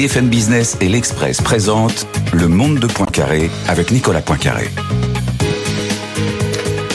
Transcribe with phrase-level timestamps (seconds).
[0.00, 4.70] BFM Business et l'Express présentent Le Monde de Poincaré avec Nicolas Poincaré.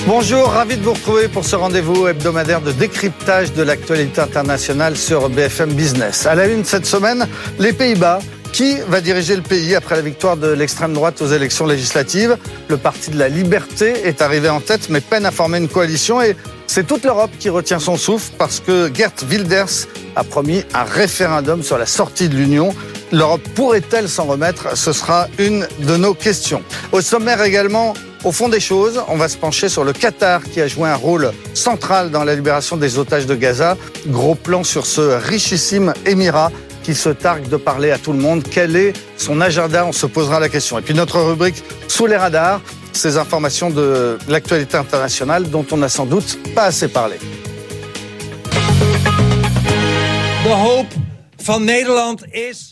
[0.08, 5.30] Bonjour, ravi de vous retrouver pour ce rendez-vous hebdomadaire de décryptage de l'actualité internationale sur
[5.30, 6.26] BFM Business.
[6.26, 7.28] À la une cette semaine,
[7.60, 8.22] les Pays-Bas.
[8.52, 12.38] Qui va diriger le pays après la victoire de l'extrême droite aux élections législatives?
[12.70, 16.22] Le Parti de la Liberté est arrivé en tête, mais peine à former une coalition
[16.22, 20.84] et c'est toute l'Europe qui retient son souffle parce que Gert Wilders a promis un
[20.84, 22.74] référendum sur la sortie de l'Union.
[23.16, 24.76] L'Europe pourrait-elle s'en remettre?
[24.76, 26.62] Ce sera une de nos questions.
[26.92, 27.94] Au sommaire également,
[28.26, 30.98] au fond des choses, on va se pencher sur le Qatar qui a joué un
[30.98, 33.78] rôle central dans la libération des otages de Gaza.
[34.08, 36.52] Gros plan sur ce richissime émirat
[36.84, 38.44] qui se targue de parler à tout le monde.
[38.52, 39.86] Quel est son agenda?
[39.86, 40.78] On se posera la question.
[40.78, 42.60] Et puis notre rubrique Sous les radars,
[42.92, 47.16] ces informations de l'actualité internationale dont on n'a sans doute pas assez parlé.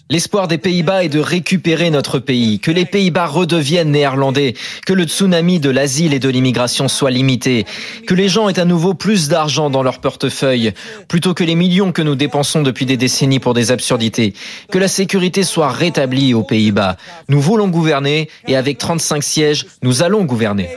[0.10, 4.56] L'espoir des Pays-Bas est de récupérer notre pays, que les Pays-Bas redeviennent néerlandais,
[4.88, 7.66] que le tsunami de l'asile et de l'immigration soit limité,
[8.08, 10.74] que les gens aient à nouveau plus d'argent dans leur portefeuille,
[11.08, 14.34] plutôt que les millions que nous dépensons depuis des décennies pour des absurdités,
[14.72, 16.98] que la sécurité soit rétablie aux Pays-Bas.
[17.30, 20.70] Nous voulons gouverner et avec 35 sièges, nous allons gouverner.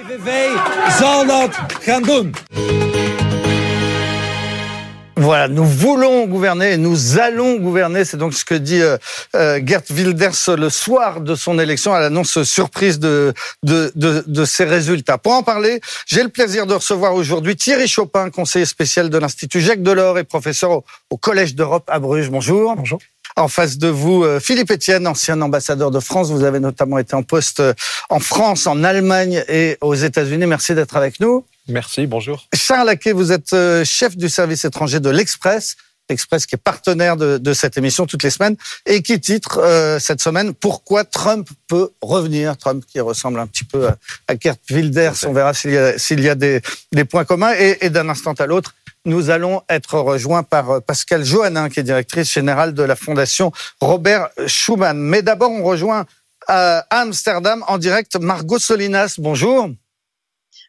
[5.19, 8.05] Voilà, nous voulons gouverner et nous allons gouverner.
[8.05, 8.99] C'est donc ce que dit euh,
[9.35, 14.45] euh, Gert Wilders le soir de son élection à l'annonce surprise de, de, de, de,
[14.45, 15.17] ses résultats.
[15.17, 19.63] Pour en parler, j'ai le plaisir de recevoir aujourd'hui Thierry Chopin, conseiller spécial de l'Institut
[19.63, 22.29] Jacques Delors et professeur au, au Collège d'Europe à Bruges.
[22.29, 22.77] Bonjour.
[22.77, 22.99] Bonjour.
[23.37, 26.31] En face de vous, euh, Philippe Etienne, ancien ambassadeur de France.
[26.31, 27.63] Vous avez notamment été en poste
[28.11, 30.45] en France, en Allemagne et aux États-Unis.
[30.45, 31.47] Merci d'être avec nous.
[31.69, 32.47] Merci, bonjour.
[32.55, 35.77] Charles Laquet, vous êtes euh, chef du service étranger de l'Express.
[36.09, 39.99] L'Express qui est partenaire de, de, cette émission toutes les semaines et qui titre euh,
[39.99, 42.57] cette semaine Pourquoi Trump peut revenir?
[42.57, 43.97] Trump qui ressemble un petit peu à,
[44.29, 45.15] à Gert Wilders.
[45.27, 46.61] On verra s'il y a, s'il y a des,
[46.93, 47.55] des, points communs.
[47.59, 51.85] Et, et d'un instant à l'autre, nous allons être rejoints par Pascal Johannin, qui est
[51.85, 53.51] directrice générale de la Fondation
[53.81, 54.97] Robert Schuman.
[54.97, 56.07] Mais d'abord, on rejoint
[56.47, 59.17] à Amsterdam en direct Margot Solinas.
[59.19, 59.71] Bonjour.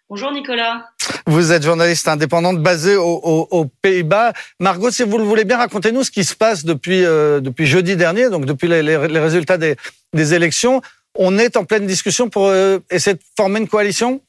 [0.10, 0.90] Bonjour Nicolas.
[1.26, 4.32] Vous êtes journaliste indépendante basée aux, aux, aux Pays-Bas.
[4.58, 7.98] Margot, si vous le voulez bien, racontez-nous ce qui se passe depuis, euh, depuis jeudi
[7.98, 9.76] dernier, donc depuis les, les, les résultats des,
[10.14, 10.82] des, élections.
[11.16, 14.22] On est en pleine discussion pour euh, essayer de former une coalition?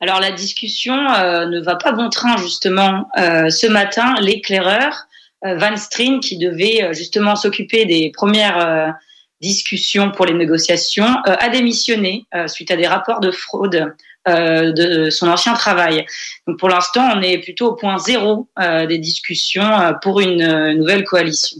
[0.00, 3.08] Alors la discussion euh, ne va pas bon train justement.
[3.16, 5.06] Ce matin, l'éclaireur
[5.42, 8.94] Van Strien, qui devait justement s'occuper des premières
[9.40, 13.94] discussions pour les négociations, a démissionné suite à des rapports de fraude
[14.28, 16.06] euh, de son ancien travail.
[16.46, 20.72] Donc pour l'instant, on est plutôt au point zéro euh, des discussions euh, pour une
[20.74, 21.58] nouvelle coalition.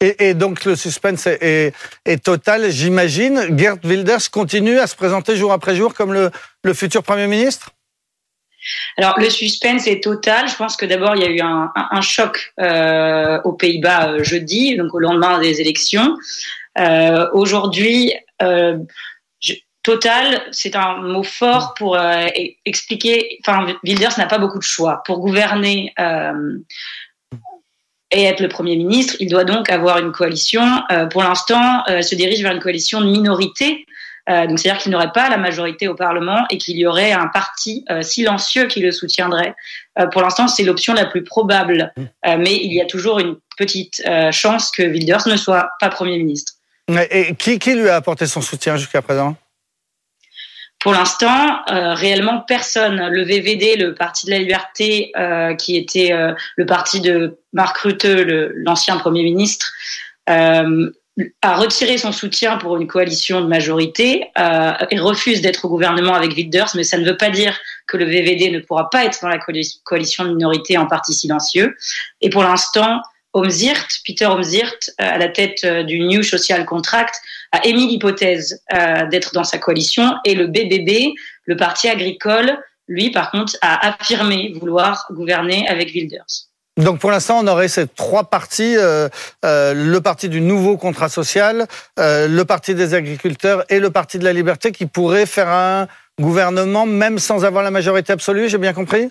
[0.00, 1.74] Et, et, donc le suspense est, est,
[2.04, 3.56] est total, j'imagine.
[3.56, 6.30] Gerd Wilders continue à se présenter jour après jour comme le,
[6.64, 7.70] le futur Premier ministre?
[8.98, 10.48] Alors le suspense est total.
[10.48, 14.22] Je pense que d'abord il y a eu un, un, un choc euh, aux Pays-Bas
[14.22, 16.16] jeudi, donc au lendemain des élections.
[16.78, 18.12] Euh, Aujourd'hui,
[19.86, 22.26] Total, c'est un mot fort pour euh,
[22.64, 23.38] expliquer.
[23.46, 26.58] Enfin, Wilders n'a pas beaucoup de choix pour gouverner euh,
[28.10, 29.14] et être le premier ministre.
[29.20, 30.82] Il doit donc avoir une coalition.
[30.90, 33.86] Euh, pour l'instant, elle se dirige vers une coalition de minorité.
[34.28, 37.84] donc, c'est-à-dire qu'il n'aurait pas la majorité au Parlement et qu'il y aurait un parti
[38.02, 39.54] silencieux qui le soutiendrait.
[40.10, 44.72] pour l'instant, c'est l'option la plus probable, mais il y a toujours une petite chance
[44.72, 46.54] que Wilders ne soit pas premier ministre.
[47.12, 49.36] Et qui, qui lui a apporté son soutien jusqu'à présent?
[50.86, 53.08] Pour l'instant, euh, réellement personne.
[53.08, 57.78] Le VVD, le Parti de la Liberté, euh, qui était euh, le parti de Marc
[57.78, 59.72] Rutte, l'ancien Premier ministre,
[60.28, 66.36] a retiré son soutien pour une coalition de majorité et refuse d'être au gouvernement avec
[66.36, 67.58] Wilders, mais ça ne veut pas dire
[67.88, 71.76] que le VVD ne pourra pas être dans la coalition de minorité en parti silencieux.
[72.20, 73.02] Et pour l'instant,
[74.04, 77.14] Peter Omzirt, à la tête du New Social Contract,
[77.52, 83.10] a émis l'hypothèse euh, d'être dans sa coalition et le BBB, le parti agricole, lui,
[83.10, 86.46] par contre, a affirmé vouloir gouverner avec Wilders.
[86.76, 89.08] Donc pour l'instant, on aurait ces trois partis, euh,
[89.46, 91.66] euh, le parti du nouveau contrat social,
[91.98, 95.86] euh, le parti des agriculteurs et le parti de la liberté qui pourraient faire un
[96.20, 99.10] gouvernement même sans avoir la majorité absolue, j'ai bien compris?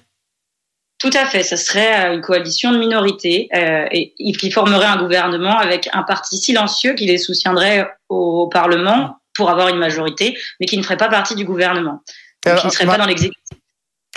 [0.97, 4.97] Tout à fait, ce serait euh, une coalition de minorités euh, et qui formerait un
[4.97, 10.65] gouvernement avec un parti silencieux qui les soutiendrait au, Parlement pour avoir une majorité, mais
[10.65, 12.01] qui ne ferait pas partie du gouvernement,
[12.45, 13.43] donc qui ne serait pas dans l'exécutif.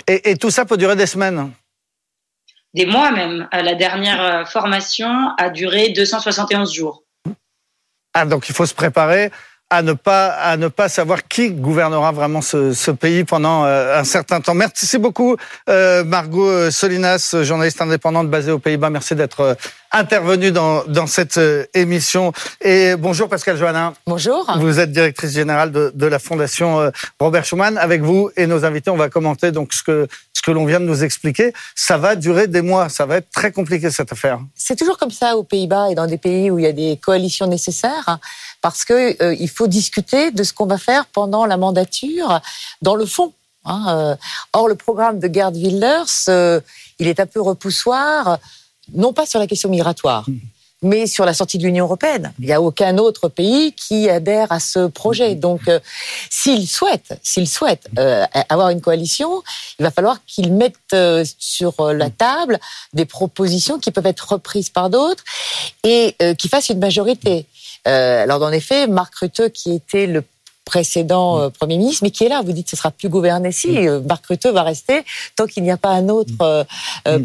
[0.07, 1.51] Et, et, tout ça peut durer des semaines
[2.73, 3.49] Des mois même.
[3.51, 7.03] La dernière euh, formation a duré 271 jours.
[8.13, 9.31] Ah, donc il faut se préparer
[9.69, 13.99] à ne pas à ne pas savoir qui gouvernera vraiment ce, ce pays pendant euh,
[13.99, 14.55] un certain temps.
[14.55, 15.37] Merci beaucoup
[15.69, 18.89] euh, Margot Solinas, journaliste indépendante basée aux Pays-Bas.
[18.89, 19.53] Merci d'être euh,
[19.91, 22.33] intervenue dans dans cette euh, émission.
[22.61, 23.93] Et bonjour Pascal Joannin.
[24.07, 24.51] Bonjour.
[24.57, 27.77] Vous êtes directrice générale de, de la Fondation Robert Schuman.
[27.77, 30.79] Avec vous et nos invités, on va commenter donc ce que ce que l'on vient
[30.79, 31.53] de nous expliquer.
[31.75, 32.89] Ça va durer des mois.
[32.89, 34.39] Ça va être très compliqué cette affaire.
[34.55, 36.97] C'est toujours comme ça aux Pays-Bas et dans des pays où il y a des
[36.97, 38.19] coalitions nécessaires
[38.61, 42.41] parce que euh, il faut discuter de ce qu'on va faire pendant la mandature
[42.81, 43.33] dans le fond.
[43.65, 44.15] Hein, euh.
[44.53, 46.59] Or, le programme de Gerd Wilders, euh,
[46.99, 48.39] il est un peu repoussoir,
[48.93, 50.25] non pas sur la question migratoire.
[50.81, 54.49] Mais sur la sortie de l'Union européenne, il n'y a aucun autre pays qui adhère
[54.49, 55.35] à ce projet.
[55.35, 55.69] Donc,
[56.29, 57.89] s'il souhaite, s'il souhaite
[58.47, 59.43] avoir une coalition,
[59.77, 60.95] il va falloir qu'il mette
[61.37, 62.61] sur la table
[62.93, 65.25] des propositions qui peuvent être reprises par d'autres
[65.83, 67.45] et qui fassent une majorité.
[67.87, 70.23] Euh, alors, en effet, Marc Rutte, qui était le
[70.65, 72.43] précédent euh, Premier ministre, mais qui est là.
[72.45, 73.51] Vous dites que ce sera plus gouverné.
[73.51, 75.03] Si, euh, Marc Rutte va rester
[75.35, 76.65] tant qu'il n'y a pas un autre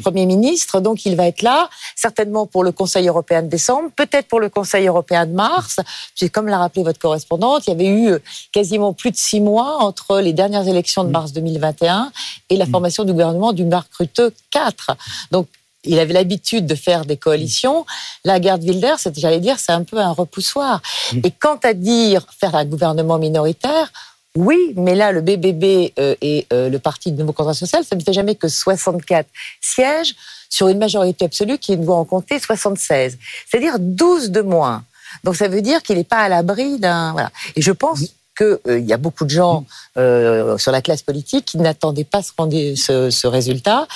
[0.02, 0.80] Premier ministre.
[0.80, 4.48] Donc, il va être là, certainement pour le Conseil européen de décembre, peut-être pour le
[4.48, 5.80] Conseil européen de mars.
[6.16, 8.18] Puis, comme l'a rappelé votre correspondante, il y avait eu
[8.50, 12.12] quasiment plus de six mois entre les dernières élections de mars 2021
[12.48, 14.96] et la formation du gouvernement du Marc Rutte 4.
[15.30, 15.48] Donc,
[15.84, 17.86] il avait l'habitude de faire des coalitions.
[18.24, 20.82] La garde Wilder, j'allais dire, c'est un peu un repoussoir.
[21.12, 21.18] Mm.
[21.24, 23.92] Et quant à dire faire un gouvernement minoritaire,
[24.36, 27.94] oui, mais là, le BBB euh, et euh, le Parti de nouveau contrat social, ça
[27.94, 29.28] ne fait jamais que 64
[29.60, 30.14] sièges
[30.50, 33.16] sur une majorité absolue qui doit en compter 76.
[33.48, 34.82] C'est-à-dire 12 de moins.
[35.22, 37.12] Donc ça veut dire qu'il n'est pas à l'abri d'un...
[37.12, 37.30] Voilà.
[37.54, 38.06] Et je pense mm.
[38.36, 39.64] qu'il euh, y a beaucoup de gens
[39.96, 40.58] mm.
[40.58, 43.86] sur la classe politique qui n'attendaient pas ce, ce résultat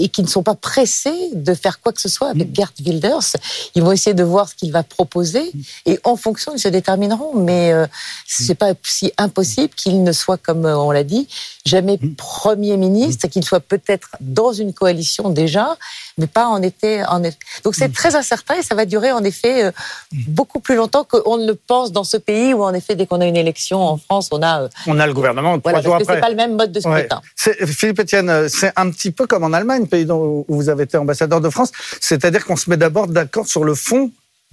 [0.00, 2.54] et qui ne sont pas pressés de faire quoi que ce soit avec mm.
[2.54, 3.36] Gert Wilders.
[3.74, 5.60] Ils vont essayer de voir ce qu'il va proposer mm.
[5.86, 7.36] et en fonction, ils se détermineront.
[7.36, 7.86] Mais euh,
[8.26, 11.28] c'est pas si impossible qu'il ne soit, comme euh, on l'a dit,
[11.64, 12.14] jamais mm.
[12.16, 15.76] Premier ministre, qu'il soit peut-être dans une coalition déjà,
[16.18, 17.04] mais pas en été.
[17.04, 19.72] En Donc c'est très incertain et ça va durer en effet euh,
[20.28, 23.20] beaucoup plus longtemps qu'on ne le pense dans ce pays où en effet, dès qu'on
[23.20, 24.68] a une élection en France, on a...
[24.86, 26.14] on a le gouvernement trois jours après.
[26.14, 27.20] C'est pas le même mode de scrutin.
[27.36, 31.40] Philippe Etienne, c'est un petit peu comme en Allemagne pays où vous avez été ambassadeur
[31.40, 31.72] de France.
[32.00, 34.10] C'est-à-dire qu'on se met d'abord d'accord sur le fond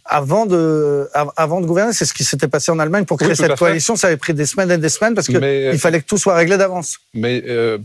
[0.08, 1.94] avant de, avant de gouverner.
[1.94, 3.96] C'est ce qui s'était passé en Allemagne pour créer cette coalition.
[3.96, 6.36] Ça avait pris des semaines et des semaines parce qu'il euh, fallait que tout soit
[6.36, 6.98] réglé d'avance.
[7.14, 7.78] Mais euh,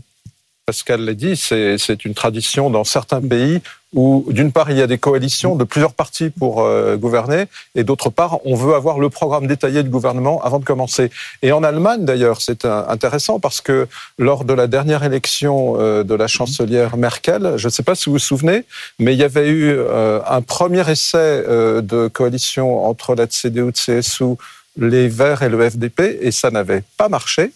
[0.65, 3.59] Pascal l'a dit, c'est une tradition dans certains pays
[3.93, 7.83] où, d'une part, il y a des coalitions de plusieurs partis pour euh, gouverner, et
[7.83, 11.11] d'autre part, on veut avoir le programme détaillé du gouvernement avant de commencer.
[11.41, 16.15] Et en Allemagne, d'ailleurs, c'est intéressant parce que lors de la dernière élection euh, de
[16.15, 18.63] la chancelière Merkel, je ne sais pas si vous vous souvenez,
[18.99, 24.37] mais il y avait eu euh, un premier essai de coalition entre la CDU, CSU,
[24.77, 27.51] les Verts et le FDP, et ça n'avait pas marché.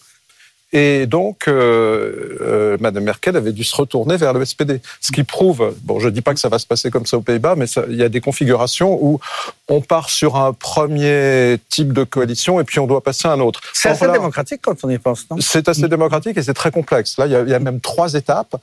[0.79, 4.79] Et donc, euh, euh, Madame Merkel avait dû se retourner vers le SPD.
[5.01, 7.17] Ce qui prouve, bon, je ne dis pas que ça va se passer comme ça
[7.17, 9.19] aux Pays-Bas, mais il y a des configurations où
[9.69, 13.39] on part sur un premier type de coalition et puis on doit passer à un
[13.39, 13.59] autre.
[13.73, 15.37] C'est assez démocratique quand on y pense, non?
[15.39, 17.17] C'est assez démocratique et c'est très complexe.
[17.17, 18.55] Là, il y, a, il y a même trois étapes.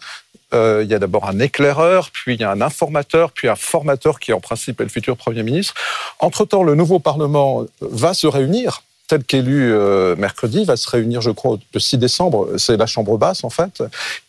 [0.52, 3.56] Euh, il y a d'abord un éclaireur, puis il y a un informateur, puis un
[3.56, 5.74] formateur qui en principe est le futur Premier ministre.
[6.20, 11.30] Entre-temps, le nouveau Parlement va se réunir tel qu'élu euh, mercredi, va se réunir, je
[11.30, 12.48] crois, le 6 décembre.
[12.56, 13.82] C'est la Chambre basse, en fait.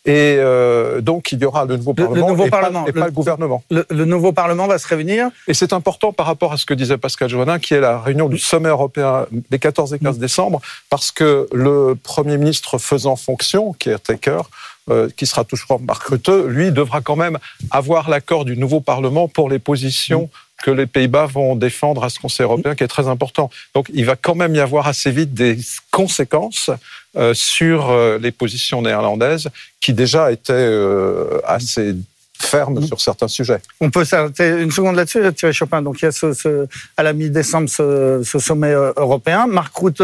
[0.04, 3.64] Et euh, donc, il y aura le nouveau Parlement, nouveau et, parlement pas, le, gouvernement.
[3.70, 5.30] Le, nouveau Parlement va se réunir.
[5.48, 8.28] Et c'est important par rapport à ce que disait Pascal Joannin, qui est la réunion
[8.28, 10.20] du sommet européen des 14 et 15 mm.
[10.20, 14.42] décembre, parce que le Premier ministre faisant fonction, qui est Taker,
[14.90, 17.38] euh, qui sera toujours Marc Rutte, lui devra quand même
[17.70, 22.10] avoir l'accord du nouveau Parlement pour les positions mm que les Pays-Bas vont défendre à
[22.10, 23.50] ce Conseil européen qui est très important.
[23.74, 25.58] Donc il va quand même y avoir assez vite des
[25.90, 26.70] conséquences
[27.16, 29.48] euh, sur euh, les positions néerlandaises
[29.80, 31.94] qui déjà étaient euh, assez
[32.38, 33.60] fermes sur certains sujets.
[33.80, 35.80] On peut s'arrêter une seconde là-dessus, Thierry Chopin.
[35.80, 39.46] Donc il y a à la mi-décembre ce, sommet européen.
[39.46, 40.02] Marc Rutte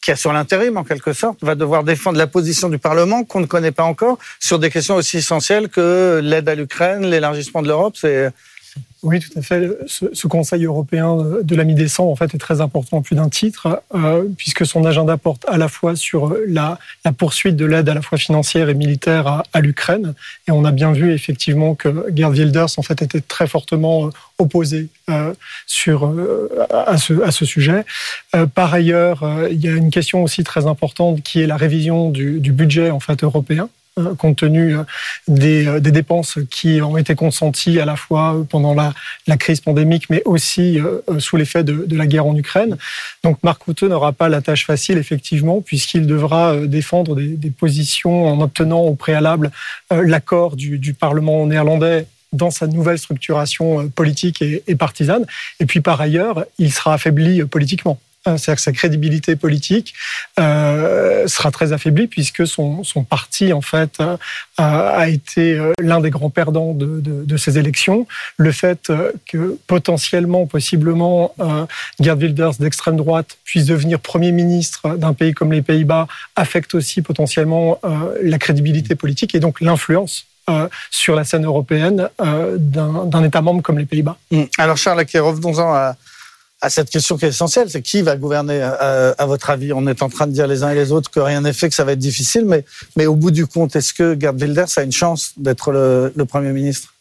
[0.00, 3.46] qui assure l'intérim en quelque sorte, va devoir défendre la position du Parlement qu'on ne
[3.46, 7.96] connaît pas encore sur des questions aussi essentielles que l'aide à l'Ukraine, l'élargissement de l'Europe.
[9.04, 9.70] Oui, tout à fait.
[9.86, 14.24] Ce, Conseil européen de la mi-décembre, en fait, est très important plus d'un titre, euh,
[14.36, 16.78] puisque son agenda porte à la fois sur la,
[17.16, 20.14] poursuite de l'aide à la fois financière et militaire à, l'Ukraine.
[20.48, 24.10] Et on a bien vu effectivement que Gerd Wilders, en fait, était très fortement euh,
[24.38, 25.32] opposé euh,
[25.66, 26.12] sur,
[26.70, 27.84] à, ce, sujet.
[28.54, 32.40] par ailleurs, il y a une question aussi très importante qui est la révision du,
[32.40, 33.68] du budget en fait européen
[34.16, 34.76] compte tenu
[35.26, 38.92] des, des, dépenses qui ont été consenties à la fois pendant la,
[39.36, 40.78] crise pandémique, mais aussi
[41.18, 42.76] sous l'effet de, la guerre en Ukraine.
[43.22, 48.40] Donc Marc Rutte n'aura pas la tâche facile, effectivement, puisqu'il devra défendre des, positions en
[48.40, 49.50] obtenant au préalable
[49.90, 55.24] l'accord du, Parlement néerlandais dans sa nouvelle structuration politique et, partisane.
[55.60, 57.98] Et puis par ailleurs, il sera affaibli politiquement.
[58.28, 59.94] Euh, c'est-à-dire que sa crédibilité politique
[60.38, 64.16] euh, sera très affaiblie puisque son, parti en fait euh,
[64.58, 68.06] a été l'un des grands perdants de, ces élections.
[68.36, 68.92] Le fait
[69.26, 71.34] que potentiellement, possiblement,
[72.00, 77.00] Gerd Wilders d'extrême droite puisse devenir premier ministre d'un pays comme les Pays-Bas affecte aussi
[77.02, 77.80] potentiellement
[78.20, 80.26] la crédibilité politique et donc l'influence
[80.90, 84.16] sur la scène européenne d'un État membre comme les Pays-Bas.
[84.58, 85.96] Alors Charles, revenons-en à,
[86.60, 89.72] à cette question qui est essentielle, c'est qui va gouverner à, votre avis?
[89.72, 91.68] On est en train de dire les uns et les autres que rien n'est fait,
[91.68, 92.64] que ça va être difficile, mais,
[92.96, 96.52] mais au bout du compte, est-ce que Gerd Wilders a une chance d'être le, Premier
[96.52, 96.94] ministre?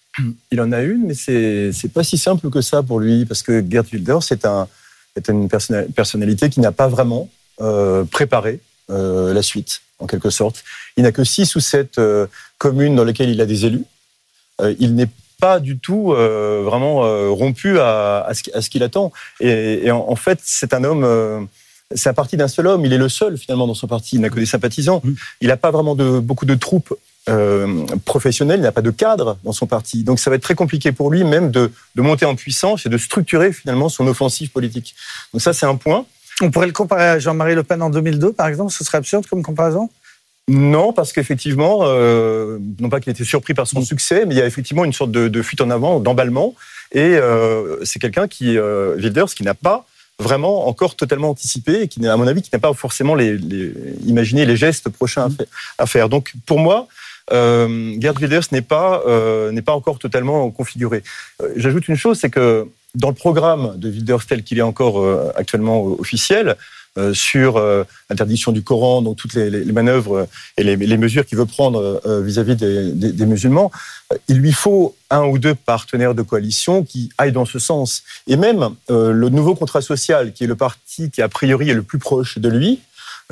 [0.52, 3.44] Il en a une, mais c'est c'est pas si simple que ça pour lui, parce
[3.44, 4.68] que Gerd Wilders c'est un,
[5.16, 7.30] est une personnalité qui n'a pas vraiment
[7.62, 8.60] euh, préparé
[8.90, 10.64] euh, la suite, en quelque sorte.
[10.96, 13.84] Il n'a que six ou sept euh, communes dans lesquelles il a des élus.
[14.80, 19.12] Il n'est pas du tout euh, vraiment euh, rompu à, à ce, qu'il attend.
[19.40, 21.04] Et, et en, en, fait, c'est un homme.
[21.04, 21.42] Euh,
[21.96, 22.86] c'est un parti d'un seul homme.
[22.86, 24.16] Il est le seul finalement dans son parti.
[24.16, 25.02] Il n'a que des sympathisants.
[25.04, 25.14] Mmh.
[25.42, 26.94] Il n'a pas vraiment de beaucoup de troupes
[27.30, 28.60] euh, professionnelles.
[28.60, 30.04] Il n'a pas de cadre dans son parti.
[30.04, 32.90] Donc ça va être très compliqué pour lui même de, de monter en puissance et
[32.90, 34.96] de structurer finalement son offensive politique.
[35.34, 36.06] Donc ça c'est un point.
[36.42, 38.72] On pourrait le comparer à Jean-Marie Le Pen en 2002 par exemple.
[38.72, 39.90] Ce serait absurde comme comparaison?
[40.50, 44.42] Non, parce qu'effectivement, euh, non pas qu'il était surpris par son succès, mais il y
[44.42, 46.56] a effectivement une sorte de, de fuite en avant, d'emballement.
[46.94, 49.86] Et euh, c'est quelqu'un qui, euh, Wilders, qui n'a pas
[50.20, 53.74] vraiment encore totalement anticipé et qui, à mon avis, qui n'a pas forcément les, les,
[54.06, 55.28] imaginé les gestes prochains
[55.78, 56.08] à faire.
[56.08, 56.88] Donc, pour moi,
[57.34, 61.04] euh, Gerd Wilders n'est pas euh, n'est pas encore totalement configuré.
[61.42, 65.02] Euh, J'ajoute une chose, c'est que dans le programme de Wilders tel qu'il est encore
[65.02, 66.54] euh, actuellement officiel, euh,
[67.14, 70.28] sur euh, l'interdiction du Coran, donc toutes les, manœuvres
[70.58, 73.72] et les, mesures qu'il veut prendre euh, vis-à-vis des, musulmans,
[74.28, 78.04] il lui faut un ou deux partenaires de coalition qui aillent dans ce sens.
[78.28, 81.84] Et même le nouveau contrat social, qui est le parti qui a priori est le
[81.84, 82.80] plus proche de lui,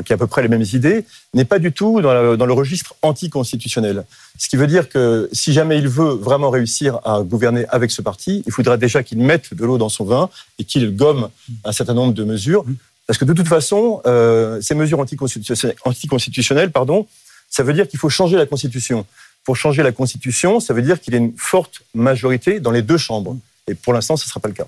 [0.03, 2.53] qui a à peu près les mêmes idées, n'est pas du tout dans, dans le
[2.53, 4.03] registre anticonstitutionnel.
[4.38, 8.01] Ce qui veut dire que si jamais il veut vraiment réussir à gouverner avec ce
[8.01, 10.29] parti, il faudra déjà qu'il mette de l'eau dans son vin
[10.60, 11.29] et qu'il gomme
[11.63, 12.65] un certain nombre de mesures
[13.07, 17.07] parce que de toute façon, euh, ces mesures anticonstitutionnelles, pardon,
[17.50, 19.05] ça veut dire qu'il faut changer la Constitution.
[19.43, 22.81] Pour changer la Constitution, ça veut dire qu'il y a une forte majorité dans les
[22.81, 23.38] deux chambres.
[23.67, 24.67] Et pour l'instant, ce ne sera pas le cas.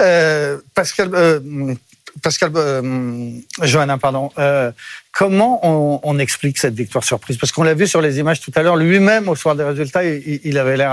[0.00, 1.74] Euh, Pascal, euh,
[2.22, 3.30] Pascal euh,
[3.62, 4.30] Johanna, pardon.
[4.38, 4.72] Euh,
[5.12, 5.60] comment
[6.06, 7.36] on, explique cette victoire surprise?
[7.36, 10.04] Parce qu'on l'a vu sur les images tout à l'heure, lui-même, au soir des résultats,
[10.04, 10.92] il, avait l'air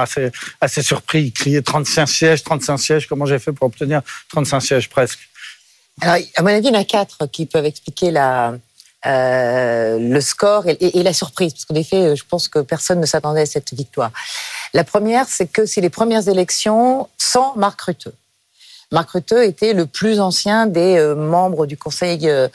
[0.62, 1.24] assez surpris.
[1.26, 3.08] Il criait 35 sièges, 35 sièges.
[3.08, 5.20] Comment j'ai fait pour obtenir 35 sièges presque?
[6.02, 8.56] Alors, à mon avis, il y en a quatre qui peuvent expliquer la,
[9.06, 13.42] euh, le score et, la surprise, parce qu'en effet, je pense que personne ne s'attendait
[13.42, 14.12] à cette victoire.
[14.74, 18.08] La première, c'est que c'est les premières élections sans Marc Rutte.
[18.92, 22.48] Marc Rutte était le plus ancien des euh, membres du Conseil euh,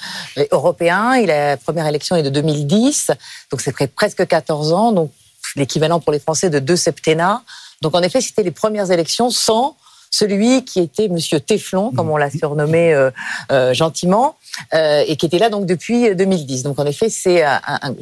[0.51, 1.17] européen.
[1.17, 3.11] Il la première élection est de 2010,
[3.51, 5.13] donc c'est presque 14 ans, donc
[5.57, 7.43] l'équivalent pour les Français de deux septennats.
[7.83, 9.77] Donc en effet, c'était les premières élections sans
[10.11, 13.11] celui qui était Monsieur Teflon, comme on l'a surnommé euh,
[13.53, 14.37] euh, gentiment,
[14.75, 16.63] euh, et qui était là donc depuis 2010.
[16.63, 17.95] Donc en effet, c'est un, un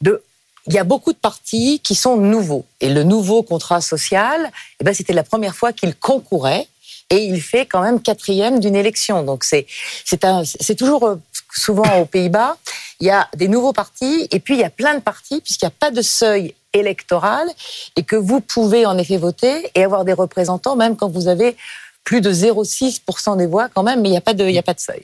[0.00, 0.22] de
[0.68, 2.64] il y a beaucoup de partis qui sont nouveaux.
[2.80, 4.50] Et le nouveau contrat social,
[4.80, 6.66] eh ben, c'était la première fois qu'il concourait.
[7.08, 9.22] Et il fait quand même quatrième d'une élection.
[9.22, 9.66] Donc c'est
[10.04, 11.18] c'est toujours
[11.56, 12.56] souvent aux Pays-Bas,
[13.00, 15.64] il y a des nouveaux partis et puis il y a plein de partis puisqu'il
[15.64, 17.48] n'y a pas de seuil électoral
[17.96, 21.56] et que vous pouvez en effet voter et avoir des représentants même quand vous avez
[22.04, 24.62] plus de 0,6% des voix quand même, mais il n'y a pas de, y a
[24.62, 25.02] pas de seuil.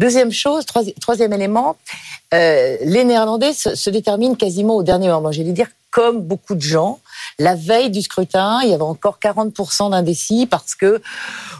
[0.00, 0.66] Deuxième chose,
[1.00, 1.76] troisième élément,
[2.34, 5.30] euh, les Néerlandais se, se, déterminent quasiment au dernier moment.
[5.30, 6.98] J'allais dire comme beaucoup de gens,
[7.38, 11.00] la veille du scrutin, il y avait encore 40% d'indécis parce que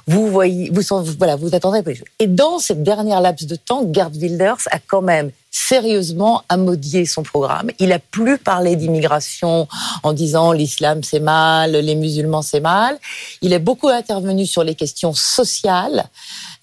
[0.09, 0.83] vous voyez, vous,
[1.17, 1.83] voilà, vous attendez.
[2.19, 7.23] Et dans cette dernière laps de temps, Gerd Wilders a quand même sérieusement amodié son
[7.23, 7.71] programme.
[7.79, 9.69] Il a plus parlé d'immigration
[10.03, 12.99] en disant l'islam c'est mal, les musulmans c'est mal.
[13.41, 16.07] Il a beaucoup intervenu sur les questions sociales,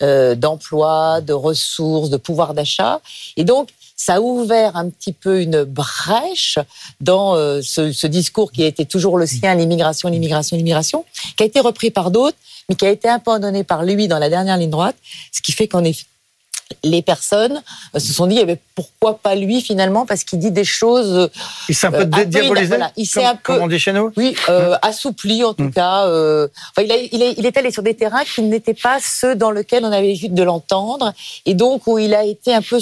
[0.02, 3.00] euh, d'emploi, de ressources, de pouvoir d'achat.
[3.38, 6.60] Et donc, ça a ouvert un petit peu une brèche
[7.00, 11.06] dans euh, ce, ce, discours qui été toujours le sien, l'immigration, l'immigration, l'immigration,
[11.38, 14.30] qui a été repris par d'autres, mais qui a été abandonné par lui dans la
[14.30, 14.98] dernière ligne droite,
[15.32, 16.06] ce qui fait qu'en effet,
[16.84, 17.62] les personnes
[17.96, 21.30] euh, se sont dit, eh ben, pourquoi pas lui finalement, parce qu'il dit des choses.
[21.70, 23.80] Il s'est un peu euh, dédiabolisé, voilà, il s'est comme, un peu, comme on dit
[23.80, 25.72] chez nous oui, euh, assoupli en tout Mm.
[25.72, 26.06] cas.
[26.08, 29.00] euh, enfin, il, a- il est, il est allé sur des terrains qui n'étaient pas
[29.02, 31.14] ceux dans lesquels on avait l'habitude de l'entendre,
[31.46, 32.80] et donc où il a été un peu,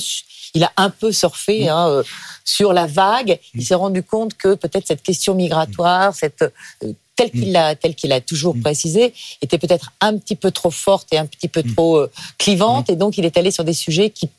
[0.54, 2.04] il a un peu surfé hein, euh,
[2.44, 3.40] sur la vague.
[3.54, 6.44] Il s'est rendu compte que peut-être cette question migratoire, cette
[7.20, 8.62] telle qu'il l'a, telle qu'il a toujours Mm.
[8.62, 12.90] précisé, était peut-être un petit peu trop forte et un petit peu trop euh, clivante,
[12.90, 14.30] et donc il est allé sur des sujets qui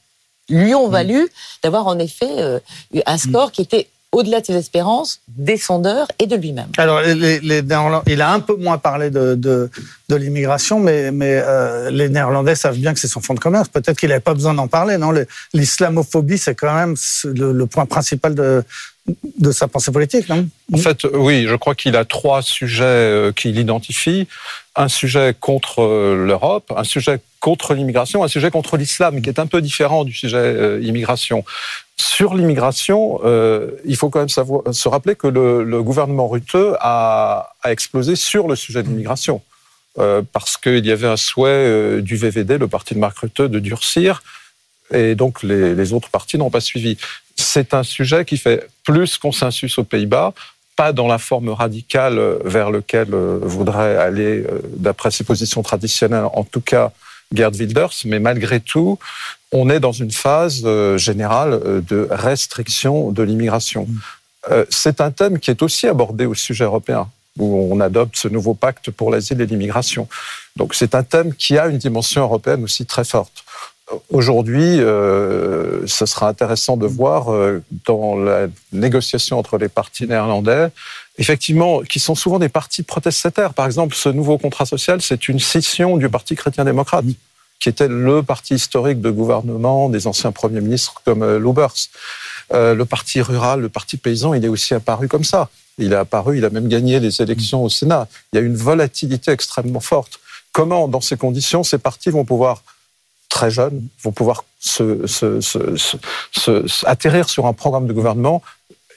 [0.48, 1.28] lui ont valu
[1.62, 2.58] d'avoir en effet euh,
[2.94, 3.86] eu un score qui était
[4.20, 6.70] au-delà de ses espérances, des sondeurs et de lui-même.
[6.78, 7.62] Alors, les, les-
[8.14, 9.70] il a un peu moins parlé de, de,
[10.10, 13.68] de l'immigration, mais, mais euh, les Néerlandais savent bien que c'est son fonds de commerce.
[13.68, 14.96] Peut-être qu'il n'avait pas besoin d'en parler.
[14.98, 15.12] Non,
[15.54, 18.62] l'islamophobie, c'est quand même le, le point principal de,
[19.38, 20.46] de sa pensée politique, non?
[20.72, 24.28] En fait, oui, je crois qu'il a trois sujets euh, qu'il identifie.
[24.76, 29.40] Un sujet contre euh, l'Europe, un sujet contre l'immigration, un sujet contre l'islam, qui est
[29.40, 31.44] un peu différent du sujet euh, immigration.
[32.00, 38.16] Sur l'immigration, euh, il faut quand même se rappeler que le, gouvernement Rutte a, explosé
[38.16, 39.42] sur le sujet de l'immigration.
[39.98, 43.42] Euh, parce qu'il y avait un souhait euh, du VVD, le parti de Marc Rutte,
[43.42, 44.22] de durcir,
[44.94, 46.96] et donc les, les autres partis n'ont pas suivi.
[47.36, 50.32] C'est un sujet qui fait plus consensus aux Pays-Bas,
[50.76, 56.44] pas dans la forme radicale vers lequel euh, voudrait aller, d'après ses positions traditionnelles, en
[56.44, 56.92] tout cas
[57.32, 58.98] Gerd Wilders, mais malgré tout,
[59.52, 63.86] on est dans une phase euh, générale euh, de restriction de l'immigration.
[64.50, 67.08] Euh, C'est un thème qui est aussi abordé au sujet européen,
[67.38, 70.08] où on adopte ce nouveau pacte pour l'asile et l'immigration.
[70.56, 73.44] Donc c'est un thème qui a une dimension européenne aussi très forte.
[74.10, 80.68] Aujourd'hui, euh, ce sera intéressant de voir euh, dans la négociation entre les partis néerlandais,
[81.18, 83.52] effectivement, qui sont souvent des partis protestataires.
[83.54, 87.04] Par exemple, ce nouveau contrat social, c'est une scission du Parti chrétien-démocrate,
[87.58, 91.74] qui était le parti historique de gouvernement des anciens premiers ministres comme euh, Lubers.
[92.52, 95.50] Euh, le parti rural, le parti paysan, il est aussi apparu comme ça.
[95.78, 98.08] Il est apparu, il a même gagné les élections au Sénat.
[98.32, 100.20] Il y a une volatilité extrêmement forte.
[100.52, 102.62] Comment, dans ces conditions, ces partis vont pouvoir
[103.28, 105.76] très jeunes vont pouvoir se- se- se-
[106.32, 108.42] se- atterrir sur un programme de gouvernement.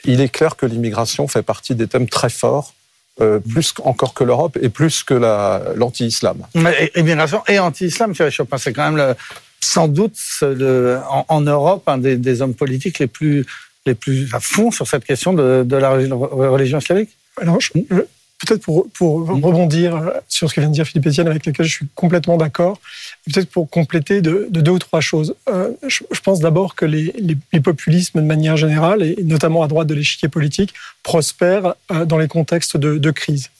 [0.04, 2.74] Il est clair que l'immigration fait partie des thèmes très forts,
[3.20, 6.38] euh, plus encore que l'Europe et plus que la- l'anti-islam.
[6.54, 9.14] Mais immigration et anti-islam, Thierry Chopin, c'est quand même le-
[9.60, 13.46] sans doute le- en, en Europe un des, des hommes politiques les plus,
[13.86, 17.10] les plus à fond sur cette question de, de la religion- religion islamique?
[17.40, 18.02] Alors, je- je-
[18.44, 21.72] peut-être pour, pour rebondir sur ce que vient de dire Philippe Etienne, avec lequel je
[21.72, 22.78] suis complètement d'accord,
[23.26, 25.34] et peut-être pour compléter de, de deux ou trois choses.
[25.48, 29.62] Euh, je, je pense d'abord que les, les- les populismes, de manière générale, et notamment
[29.62, 33.50] à droite de l'échiquier politique, prospèrent euh, dans les contextes de, de crise.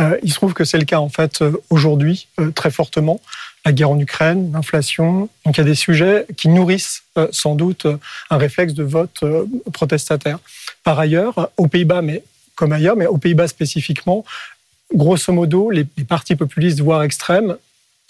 [0.00, 3.20] Euh, il se trouve que c'est le cas, en fait, euh, aujourd'hui, très fortement.
[3.64, 5.28] La guerre en Ukraine, l'inflation.
[5.44, 7.86] Donc, il y a des sujets qui nourrissent sans doute
[8.28, 9.22] un réflexe de vote
[9.72, 10.40] protestataire.
[10.82, 14.24] Par ailleurs, aux Pays-Bas, mais comme ailleurs, mais aux Pays-Bas spécifiquement,
[14.94, 17.56] grosso modo, les, partis populistes, voire extrêmes,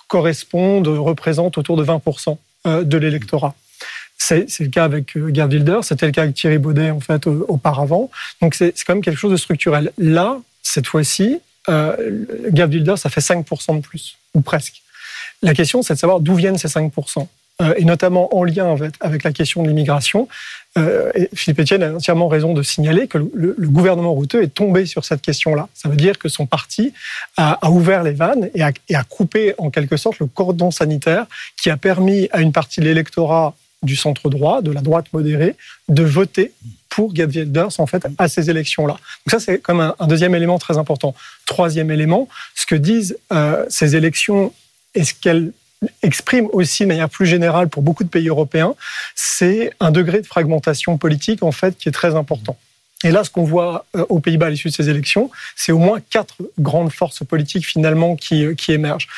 [0.09, 3.55] correspondent, représentent autour de 20% euh, de l'électorat.
[4.19, 7.27] C'est le cas avec euh, Gerd Wilders, c'était le cas avec Thierry Baudet en fait
[7.27, 8.11] au- auparavant.
[8.41, 9.93] Donc c'est quand même quelque chose de structurel.
[9.99, 14.83] Là, cette fois-ci, euh, Gerd Wilders, ça fait 5% de plus, ou presque.
[15.43, 17.27] La question, c'est de savoir d'où viennent ces 5%.
[17.63, 20.29] Euh, et notamment en lien avec, la question de l'immigration.
[20.79, 25.05] Euh, Philippe Etienne a entièrement raison de signaler que le, gouvernement routeux est tombé sur
[25.05, 25.69] cette question-là.
[25.75, 26.93] Ça veut dire que son parti
[27.37, 31.27] a, ouvert les vannes et a, coupé en quelque sorte le cordon sanitaire
[31.61, 35.57] qui a permis à une partie de l'électorat du centre droit, de la droite modérée,
[35.89, 36.53] de voter
[36.89, 38.95] pour Gerd Wilders en fait à ces élections-là.
[38.95, 41.15] Donc ça c'est comme un, un deuxième élément très important.
[41.47, 44.53] Troisième élément, ce que disent euh, ces élections
[44.95, 45.53] et ce qu'elles
[46.03, 48.75] expriment aussi de manière plus générale pour beaucoup de pays européens,
[49.15, 52.57] c'est un degré de fragmentation politique en fait qui est très important.
[53.05, 55.79] Et là, ce qu'on voit euh, aux Pays-Bas à l'issue de ces élections, c'est au
[55.79, 59.09] moins quatre grandes forces politiques finalement qui, euh, émergent.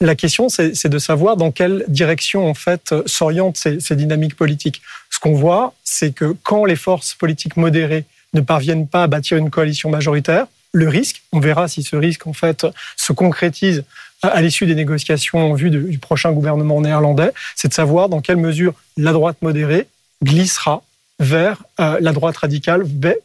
[0.00, 3.96] La question, c'est c'est de savoir dans quelle direction en fait euh, s'orientent ces, ces
[3.96, 4.80] dynamiques politiques.
[5.10, 9.36] Ce qu'on voit, c'est que quand les forces politiques modérées ne parviennent pas à bâtir
[9.36, 13.84] une coalition majoritaire, le risque, on verra si ce risque en fait se concrétise
[14.28, 18.36] à l'issue des négociations en vue du prochain gouvernement néerlandais, c'est de savoir dans quelle
[18.36, 19.86] mesure la droite modérée
[20.22, 20.82] glissera
[21.20, 23.16] vers euh, la droite radicale, ve-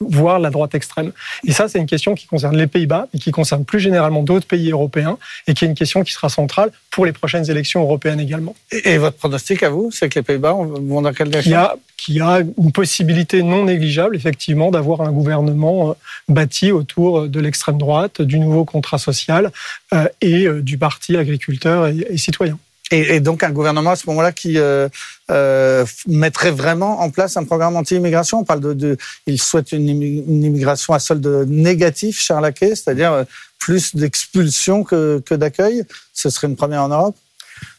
[0.00, 1.12] voire la droite extrême.
[1.46, 4.46] Et ça, c'est une question qui concerne les Pays-Bas, mais qui concerne plus généralement d'autres
[4.46, 8.20] pays européens, et qui est une question qui sera centrale pour les prochaines élections européennes
[8.20, 8.54] également.
[8.72, 11.58] Et, et votre pronostic à vous, c'est que les Pays-Bas vont dans quelle direction?
[11.58, 15.94] a, qui a une possibilité non négligeable, effectivement, d'avoir un gouvernement euh,
[16.28, 19.52] bâti autour de l'extrême droite, du nouveau contrat social
[19.92, 22.58] euh, et euh, du parti agriculteur et, et citoyen.
[22.90, 24.88] Et, et, donc un gouvernement à ce moment-là qui euh,
[25.30, 28.40] euh, mettrait vraiment en place un programme anti-immigration.
[28.40, 33.24] On parle de, de il souhaite une, une, immigration à solde négatif, Charles c'est-à-dire euh,
[33.58, 35.84] plus d'expulsion que, que d'accueil.
[36.12, 37.16] Ce serait une première en Europe?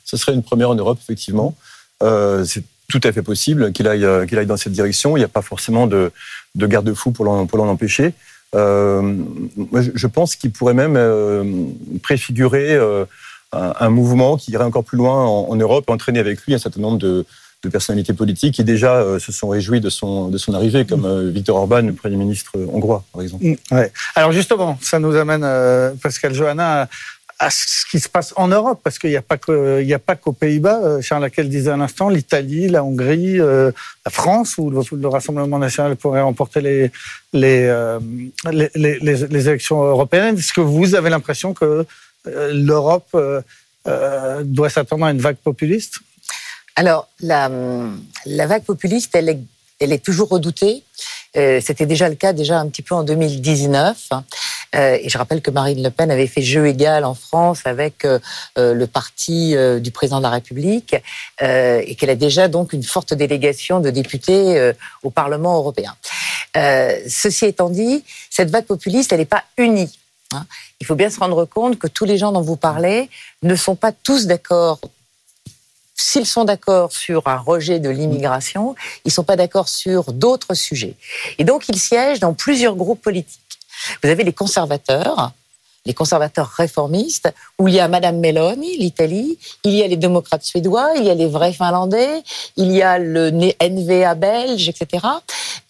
[0.06, 1.56] Ce serait une première en Europe, effectivement.
[2.04, 5.18] Euh, c'est tout à fait possible qu'il aille, qu'il aille dans cette direction.
[5.18, 6.12] Il n'y a pas forcément de,
[6.56, 8.14] de garde-fou pour l'en, pour l'en empêcher.
[8.54, 9.16] Euh,
[9.74, 11.44] je pense qu'il pourrait même euh,
[12.04, 13.06] préfigurer euh,
[13.54, 16.98] un, mouvement qui irait encore plus loin en, Europe, entraîner avec lui un certain nombre
[16.98, 17.26] de,
[17.72, 21.82] personnalités politiques qui déjà euh, se sont réjouies de son, arrivée, comme euh, Viktor Orban,
[21.82, 23.46] le Premier ministre hongrois, par exemple.
[23.70, 23.92] Ouais.
[24.16, 25.46] Alors justement, ça nous amène,
[26.02, 26.88] Pascal Johanna,
[27.42, 29.22] à ce qui se passe en Europe, parce qu'il n'y a
[30.00, 31.02] pas qu'aux Pays-Bas.
[31.02, 33.72] Charles Laquelle disait à l'instant, l'Italie, la Hongrie, euh,
[34.06, 36.92] la France, où le, le, Rassemblement national pourrait remporter les
[37.66, 38.00] euh,
[38.46, 40.38] élections européennes.
[40.38, 41.84] Est-ce que vous avez l'impression que euh,
[42.26, 43.18] l'Europe
[44.44, 46.00] doit s'attendre à une vague populiste?
[46.76, 47.50] Alors, la,
[48.26, 49.44] la vague populiste, elle
[49.80, 50.84] est, toujours redoutée.
[51.34, 54.10] C'était déjà le cas déjà un petit peu en 2019.
[54.76, 58.06] Euh, et je rappelle que Marine Le Pen avait fait jeu égal en France avec
[58.06, 58.20] euh,
[58.58, 60.96] euh le parti euh, du président de la République
[61.42, 64.72] euh, et qu'elle a déjà donc une forte délégation de députés
[65.04, 65.96] au Parlement européen.
[67.08, 69.92] ceci étant dit, cette vague populiste, elle n'est pas unie.
[70.34, 70.46] Hein.
[70.80, 73.10] Il faut bien se rendre compte que tous les gens dont vous parlez
[73.44, 74.80] ne sont pas tous d'accord
[76.02, 80.56] s'ils sont d'accord sur un rejet de l'immigration, ils ne sont pas d'accord sur d'autres
[80.56, 80.96] sujets.
[81.38, 83.40] Et donc, ils siègent dans plusieurs groupes politiques.
[84.04, 85.32] Vous avez les conservateurs,
[85.86, 90.44] les conservateurs réformistes, où il y a Madame Meloni, l'Italie, il y a les démocrates
[90.44, 92.24] suédois, il y a les vrais finlandais,
[92.58, 95.06] il y a le NVA belge, etc.,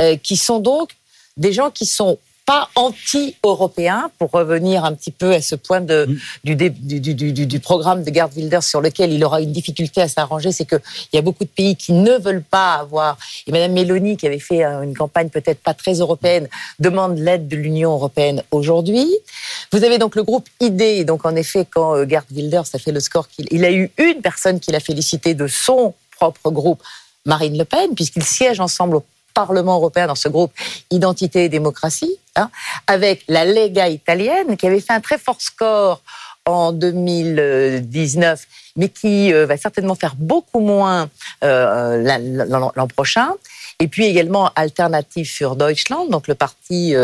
[0.01, 0.91] euh, qui sont donc
[1.37, 6.07] des gens qui sont pas anti-européen, pour revenir un petit peu à ce point de,
[6.43, 10.07] du, du, du, du, programme de Gerd Wilders sur lequel il aura une difficulté à
[10.07, 10.79] s'arranger, c'est qu'il
[11.13, 14.39] y a beaucoup de pays qui ne veulent pas avoir, et Madame Mélanie, qui avait
[14.39, 16.47] fait une campagne peut-être pas très européenne,
[16.79, 19.07] demande l'aide de l'Union européenne aujourd'hui.
[19.71, 22.91] Vous avez donc le groupe ID, donc en effet, quand euh, Gerd Wilders a fait
[22.91, 26.81] le score, qu'il il a eu une personne qui l'a félicité de son propre groupe,
[27.25, 30.51] Marine Le Pen, puisqu'ils siègent ensemble au Parlement européen dans ce groupe
[30.89, 32.49] Identité et démocratie, hein,
[32.87, 36.01] avec la Lega italienne qui avait fait un très fort score
[36.45, 41.09] en 2019, mais qui euh, va certainement faire beaucoup moins
[41.43, 42.41] euh,
[42.75, 43.31] l'an prochain.
[43.79, 46.95] Et puis également Alternative für Deutschland, donc le parti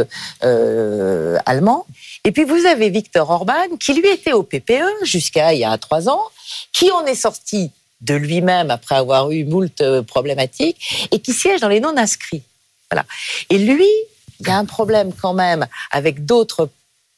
[0.44, 1.88] euh, allemand.
[2.24, 5.76] Et puis vous avez Viktor Orban, qui lui était au PPE jusqu'à il y a
[5.78, 6.24] trois ans,
[6.72, 11.68] qui en est sorti de lui-même après avoir eu moult problématiques et qui siège dans
[11.68, 12.44] les non-inscrits.
[12.92, 13.06] Voilà.
[13.50, 13.90] Et lui,
[14.40, 16.70] il y a un problème quand même avec d'autres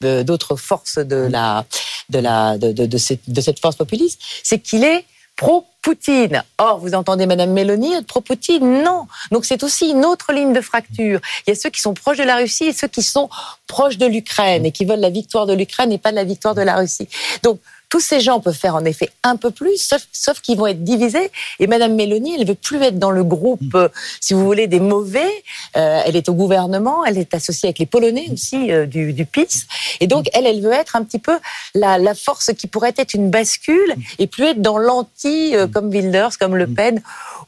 [0.03, 1.65] euh, d'autres forces de la
[2.09, 5.05] de la de, de, de, cette, force populiste, c'est qu'il est
[5.35, 6.43] pro-Poutine.
[6.57, 8.83] Or, vous entendez Madame Mélanie être pro-Poutine?
[8.83, 9.07] Non.
[9.31, 11.19] Donc c'est aussi une autre ligne de fracture.
[11.45, 13.29] Il y a ceux qui sont proches de la Russie et ceux qui sont
[13.67, 16.61] proches de l'Ukraine et qui veulent la victoire de l'Ukraine et pas la victoire de
[16.61, 17.07] la Russie.
[17.43, 20.67] Donc tous ces gens peuvent faire en effet un peu plus, sauf, sauf qu'ils vont
[20.67, 21.31] être divisés.
[21.59, 23.77] Et Madame Mélanie, elle veut plus être dans le groupe, mm.
[23.77, 23.89] euh,
[24.21, 25.31] si vous voulez, des mauvais.
[25.75, 29.25] Euh, elle est au gouvernement, elle est associée avec les Polonais aussi euh, du, du
[29.25, 29.65] PIS.
[29.99, 30.29] Et donc, mm.
[30.33, 31.37] elle, elle veut être un petit peu
[31.73, 34.01] la, la force qui pourrait être une bascule mm.
[34.19, 37.01] et plus être dans l'anti, euh, comme Wilders, comme Le Pen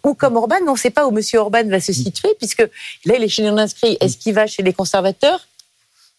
[0.04, 0.56] ou comme Orban.
[0.68, 2.62] On ne sait pas où Monsieur Orban va se situer, puisque
[3.06, 3.98] là, il est chez les non-inscrits.
[4.00, 5.42] Est-ce qu'il va chez les conservateurs?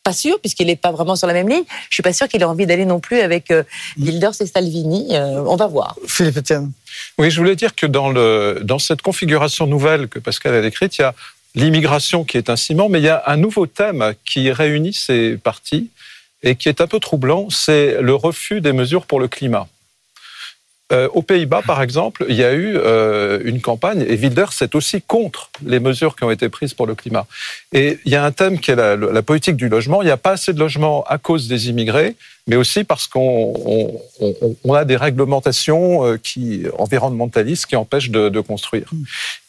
[0.02, 1.64] Pas sûr, puisqu'il n'est pas vraiment sur la même ligne.
[1.88, 3.62] Je suis pas sûr qu'il ait envie d'aller non plus avec euh,
[3.98, 5.08] Wilders et Salvini.
[5.12, 5.96] Euh, on va voir.
[6.06, 6.72] Philippe Etienne.
[7.18, 10.98] Oui, je voulais dire que dans, le, dans cette configuration nouvelle que Pascal a décrite,
[10.98, 11.14] il y a
[11.54, 15.36] l'immigration qui est un ciment, mais il y a un nouveau thème qui réunit ces
[15.36, 15.90] partis
[16.42, 19.68] et qui est un peu troublant, c'est le refus des mesures pour le climat.
[20.92, 24.74] Euh, aux Pays-Bas, par exemple, il y a eu euh, une campagne, et Wilders est
[24.74, 27.26] aussi contre les mesures qui ont été prises pour le climat.
[27.72, 30.02] Et il y a un thème qui est la, politique du logement.
[30.02, 32.14] Il n'y a pas assez de logements à cause des immigrés,
[32.46, 38.10] mais aussi parce qu'on on, on, on a des réglementations euh, qui, environnementalistes qui empêchent
[38.10, 38.90] de, construire.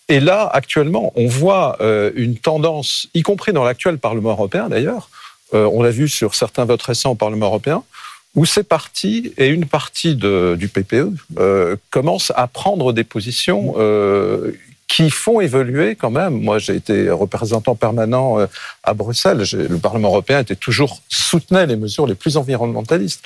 [0.08, 1.78] Et là, actuellement, on voit
[2.16, 5.10] une tendance, y compris dans l'actuel Parlement européen d'ailleurs,
[5.54, 7.84] on l'a vu sur certains votes récents au Parlement européen,
[8.36, 13.76] où ces partis et une partie de, du PPE euh, commencent à prendre des positions
[13.78, 14.52] euh,
[14.88, 16.42] qui font évoluer quand même.
[16.42, 18.48] Moi, j'ai été représentant permanent euh,
[18.84, 19.44] à Bruxelles.
[19.54, 23.24] Le Parlement européen était toujours soutenait les mesures les plus environnementalistes.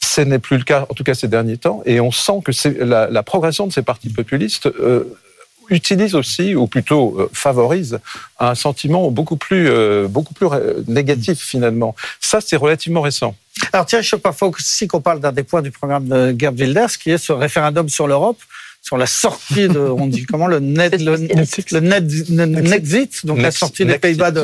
[0.00, 2.52] Ce n'est plus le cas, en tout cas ces derniers temps, et on sent que
[2.84, 5.04] la, la progression de ces partis populistes euh,
[5.70, 7.98] utilise aussi, ou plutôt euh, favorise,
[8.38, 10.48] un sentiment beaucoup plus, euh, beaucoup plus
[10.88, 11.94] négatif finalement.
[12.20, 13.34] Ça, c'est relativement récent.
[13.72, 16.34] Alors tiens, je sais pas, faut aussi qu'on parle d'un des points du programme de
[16.38, 18.38] Gerd Wilders, qui est ce référendum sur l'Europe,
[18.82, 23.40] sur la sortie de, on dit comment, le net, le, le net, le Nexit, donc
[23.40, 24.42] la sortie des Pays-Bas de,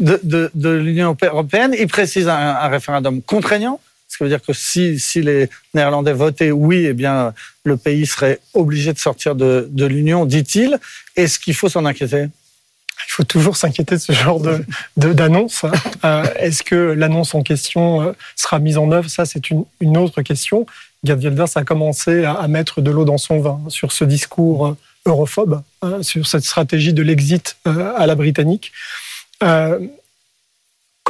[0.00, 1.74] de, de, de l'Union européenne.
[1.78, 3.80] Il précise un, un référendum contraignant.
[4.20, 7.32] Qui veut dire que si, les Néerlandais votaient oui, eh bien,
[7.64, 10.78] le pays serait obligé de sortir de, l'Union, dit-il.
[11.16, 12.24] Est-ce qu'il faut s'en inquiéter?
[12.24, 14.62] Il faut toujours s'inquiéter de ce genre de,
[14.98, 15.64] d'annonce.
[16.04, 19.08] Euh, est-ce que l'annonce en question euh, sera mise en œuvre?
[19.08, 20.66] Ça, c'est une, autre question.
[21.02, 24.76] Gerd Wilders a commencé à, mettre de l'eau dans son vin sur ce discours euh,
[25.06, 28.70] europhobe, hein, sur cette stratégie de l'exit à la britannique.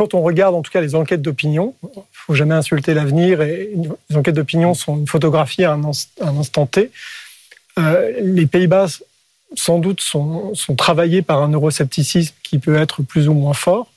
[0.01, 3.71] Quand on regarde en tout cas les enquêtes d'opinion, il faut jamais insulter l'avenir et
[4.09, 5.83] les enquêtes d'opinion sont une photographie à un,
[6.39, 6.91] instant T.
[7.79, 8.87] Euh, les Pays-Bas
[9.55, 13.89] sans doute sont, travaillés par un euroscepticisme qui peut être plus ou moins fort,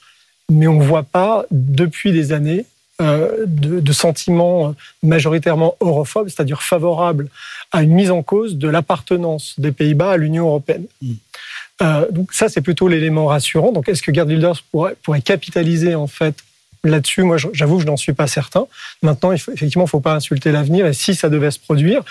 [0.50, 2.66] mais on ne voit pas depuis des années
[3.00, 7.30] euh, de, sentiments majoritairement europhobes, c'est-à-dire favorables
[7.72, 10.84] à une mise en cause de l'appartenance des Pays-Bas à l'Union européenne.
[11.00, 11.12] Mmh.
[11.82, 13.72] Euh, donc ça, c'est plutôt l'élément rassurant.
[13.72, 16.36] Donc est-ce que Gerd Wilders pourrait, capitaliser en fait
[16.84, 17.22] là-dessus?
[17.22, 18.66] Moi, j'avoue, je n'en suis pas certain.
[19.02, 20.86] Maintenant, effectivement, il ne faut pas insulter l'avenir.
[20.86, 22.02] Et si ça devait se produire,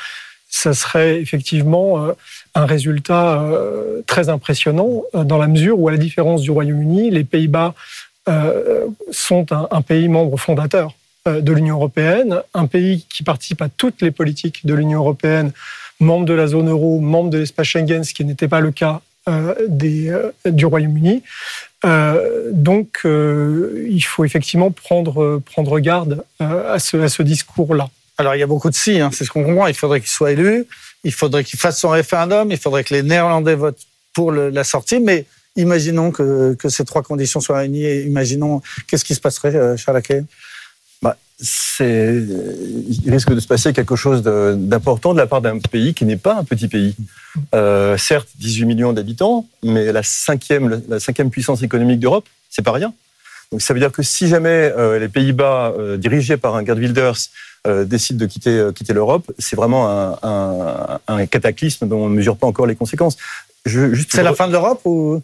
[0.49, 2.13] ça serait effectivement euh,
[2.55, 7.23] un résultat euh, très impressionnant dans la mesure où, à la différence du Royaume-Uni, les
[7.23, 7.73] Pays-Bas
[9.11, 10.95] sont un, pays membre fondateur
[11.25, 15.51] de l'Union européenne, un pays qui participe à toutes les politiques de l'Union européenne,
[15.99, 19.01] membre de la zone euro, membre de l'espace Schengen, ce qui n'était pas le cas
[19.67, 21.23] des, euh, du Royaume-Uni.
[21.85, 27.89] Euh, donc, il faut effectivement prendre, prendre garde à ce, à ce discours-là.
[28.17, 29.67] Alors, il y a beaucoup de si, hein, c'est ce qu'on comprend.
[29.67, 30.65] Il faudrait qu'il soit élu,
[31.03, 34.63] il faudrait qu'il fasse son référendum, il faudrait que les Néerlandais votent pour le, la
[34.63, 39.19] sortie, mais imaginons que, que, ces trois conditions soient réunies et imaginons qu'est-ce qui se
[39.19, 40.27] passerait, Charles Aquet bah,
[41.79, 46.17] il risque de se passer quelque chose d'important de la part d'un pays qui n'est
[46.17, 46.95] pas un petit pays.
[47.55, 52.71] Euh, certes, 18 millions d'habitants, mais la cinquième, la cinquième puissance économique d'Europe, c'est pas
[52.71, 52.93] rien.
[53.51, 56.79] Donc ça veut dire que si jamais euh, les Pays-Bas, euh, dirigés par un Gerd
[56.79, 57.29] Wilders,
[57.67, 62.15] euh, décident de quitter, quitter l'Europe, c'est vraiment un, un, un, cataclysme dont on ne
[62.15, 63.15] mesure pas encore les conséquences.
[63.65, 65.21] C'est la fin de l'Europe ou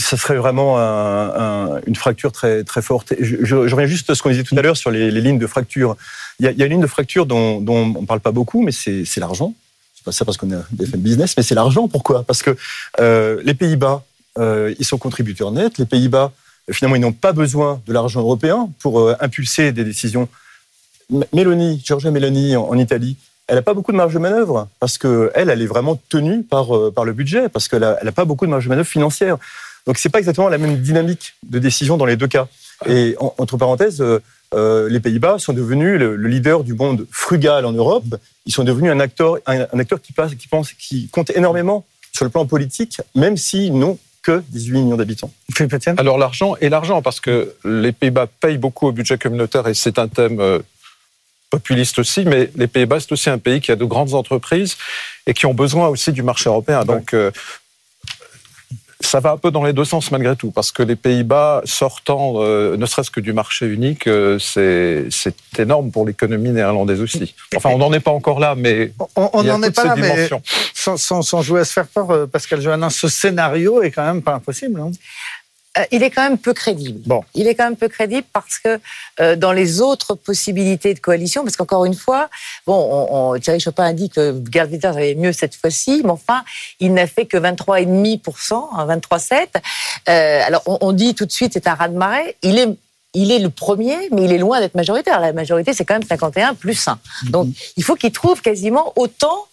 [0.00, 3.14] ça serait vraiment un, un, une fracture très, très forte.
[3.18, 5.96] Je, reviens juste à ce qu'on disait tout à l'heure sur les, lignes de fracture.
[6.38, 9.18] Il y, a, une ligne de fracture dont, on ne parle pas beaucoup, mais c'est
[9.18, 9.54] l'argent.
[9.94, 11.86] C'est pas ça parce qu'on est des business, mais c'est l'argent.
[11.86, 12.22] Pourquoi?
[12.22, 12.56] Parce que
[13.00, 14.02] euh, les Pays-Bas,
[14.38, 15.76] euh, ils sont contributeurs nets.
[15.76, 16.32] Les Pays-Bas,
[16.70, 20.28] finalement, ils n'ont pas besoin de l'argent européen pour euh, impulser des décisions.
[21.32, 25.32] Mélanie, Giorgia Mélanie en, Italie, elle n'a pas beaucoup de marge de manœuvre parce que
[25.34, 28.68] elle, est vraiment tenue par le budget, parce qu'elle n'a pas beaucoup de marge de
[28.68, 29.36] manœuvre financière.
[29.86, 32.48] Donc c'est pas exactement la même dynamique de décision dans les deux cas.
[32.86, 34.20] Et en, entre parenthèses, euh,
[34.54, 38.16] euh, les Pays-Bas sont devenus le, le, leader du monde frugal en Europe.
[38.46, 41.84] Ils sont devenus un acteur, un, un acteur qui, passe, qui pense, qui compte énormément
[42.12, 45.32] sur le plan politique, même s'ils n'ont que 18 millions d'habitants.
[45.98, 49.98] Alors l'argent et l'argent, parce que les Pays-Bas payent beaucoup au budget communautaire et c'est
[49.98, 50.58] un thème euh,
[51.50, 54.76] populiste aussi, mais les Pays-Bas, c'est aussi un pays qui a de grandes entreprises
[55.26, 56.84] et qui ont besoin aussi du marché européen.
[56.84, 57.30] Donc, euh,
[59.00, 62.34] ça va un peu dans les deux sens malgré tout, parce que les Pays-Bas sortant,
[62.36, 65.08] euh, ne serait-ce que du marché unique, euh, c'est
[65.58, 67.34] énorme pour l'économie néerlandaise aussi.
[67.56, 70.28] Enfin, on n'en est pas encore là, mais on n'en est pas là, mais
[70.74, 74.04] sans, sans, sans, jouer à se faire peur, euh, Pascal Johannin, ce scénario est quand
[74.04, 74.80] même pas impossible.
[74.80, 74.90] Hein
[75.78, 77.00] euh, il est quand même peu crédible.
[77.06, 77.22] Bon.
[77.34, 78.80] Il est quand même peu crédible parce que
[79.20, 82.28] euh, dans les autres possibilités de coalition, parce qu'encore une fois,
[82.66, 86.10] bon, on, on, Thierry Chopin a dit que Gerd Wilders avait mieux cette fois-ci, mais
[86.10, 86.42] enfin,
[86.80, 89.46] il n'a fait que 23,5%, hein, 23,7%.
[90.08, 92.36] Euh, alors, on, on, dit tout de suite c'est un raz-de-marée.
[92.42, 92.68] Il est
[93.12, 95.20] il est le premier, mais il est loin d'être majoritaire.
[95.20, 96.98] La majorité, c'est quand même 51 plus 1.
[97.30, 99.46] Donc, il faut qu'il trouve quasiment autant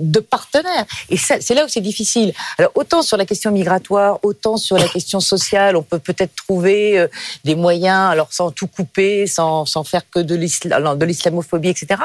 [0.00, 0.86] de partenaires.
[1.08, 2.32] Et c'est là où c'est difficile.
[2.58, 6.98] Alors autant sur la question migratoire, autant sur la question sociale, on peut peut-être trouver
[6.98, 7.08] euh,
[7.44, 12.00] des moyens, alors sans tout couper, sans, sans faire que de l'islamophobie, etc.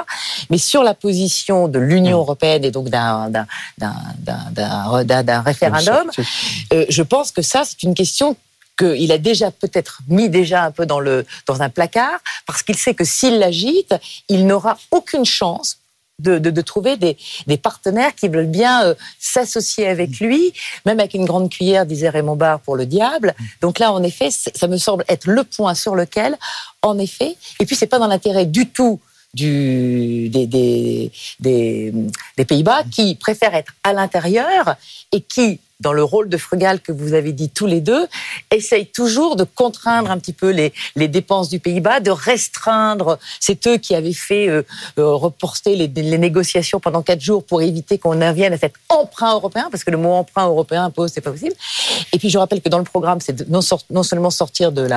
[0.49, 3.45] Mais sur la position de l'Union européenne et donc d'un
[5.41, 6.11] référendum,
[6.71, 8.35] je pense que ça, c'est une question
[8.77, 12.75] qu'il a déjà peut-être mis déjà un peu dans, le, dans un placard, parce qu'il
[12.75, 13.95] sait que s'il l'agite,
[14.27, 15.79] il n'aura aucune chance
[16.19, 20.53] de, de, de, trouver des, des, partenaires qui veulent bien euh, s'associer avec lui,
[20.85, 23.33] même avec une grande cuillère, disait Raymond Barre, pour le diable.
[23.61, 26.37] Donc là, en effet, ça me semble être le point sur lequel,
[26.81, 28.99] en effet, et puis c'est pas dans l'intérêt du tout
[29.35, 31.11] des,
[32.47, 34.75] Pays-Bas qui préfèrent être à l'intérieur
[35.11, 38.07] et qui, dans le rôle de frugal que vous avez dit tous les deux,
[38.51, 40.71] essayent toujours de contraindre un petit peu les,
[41.07, 43.19] dépenses du Pays-Bas, de restreindre.
[43.39, 44.63] C'est eux qui avaient fait euh,
[44.97, 49.67] euh, reporter les, négociations pendant quatre jours pour éviter qu'on vienne à cet emprunt européen,
[49.69, 51.55] parce que le mot emprunt européen impose, c'est pas possible.
[52.13, 53.61] Et puis je rappelle que dans le programme, c'est non,
[54.03, 54.87] seulement sortir de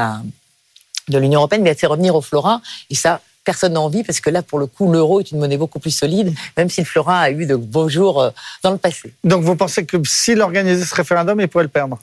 [1.08, 2.60] de l'Union européenne, mais c'est revenir au florin.
[2.90, 3.20] Et ça,
[3.50, 5.96] personne n'a envie parce que là, pour le coup, l'euro est une monnaie beaucoup plus
[6.02, 8.30] solide, même si le florin a eu de beaux jours euh,
[8.62, 9.14] dans le passé.
[9.24, 11.98] Donc vous pensez que s'il organisait ce référendum, il pourrait le perdre?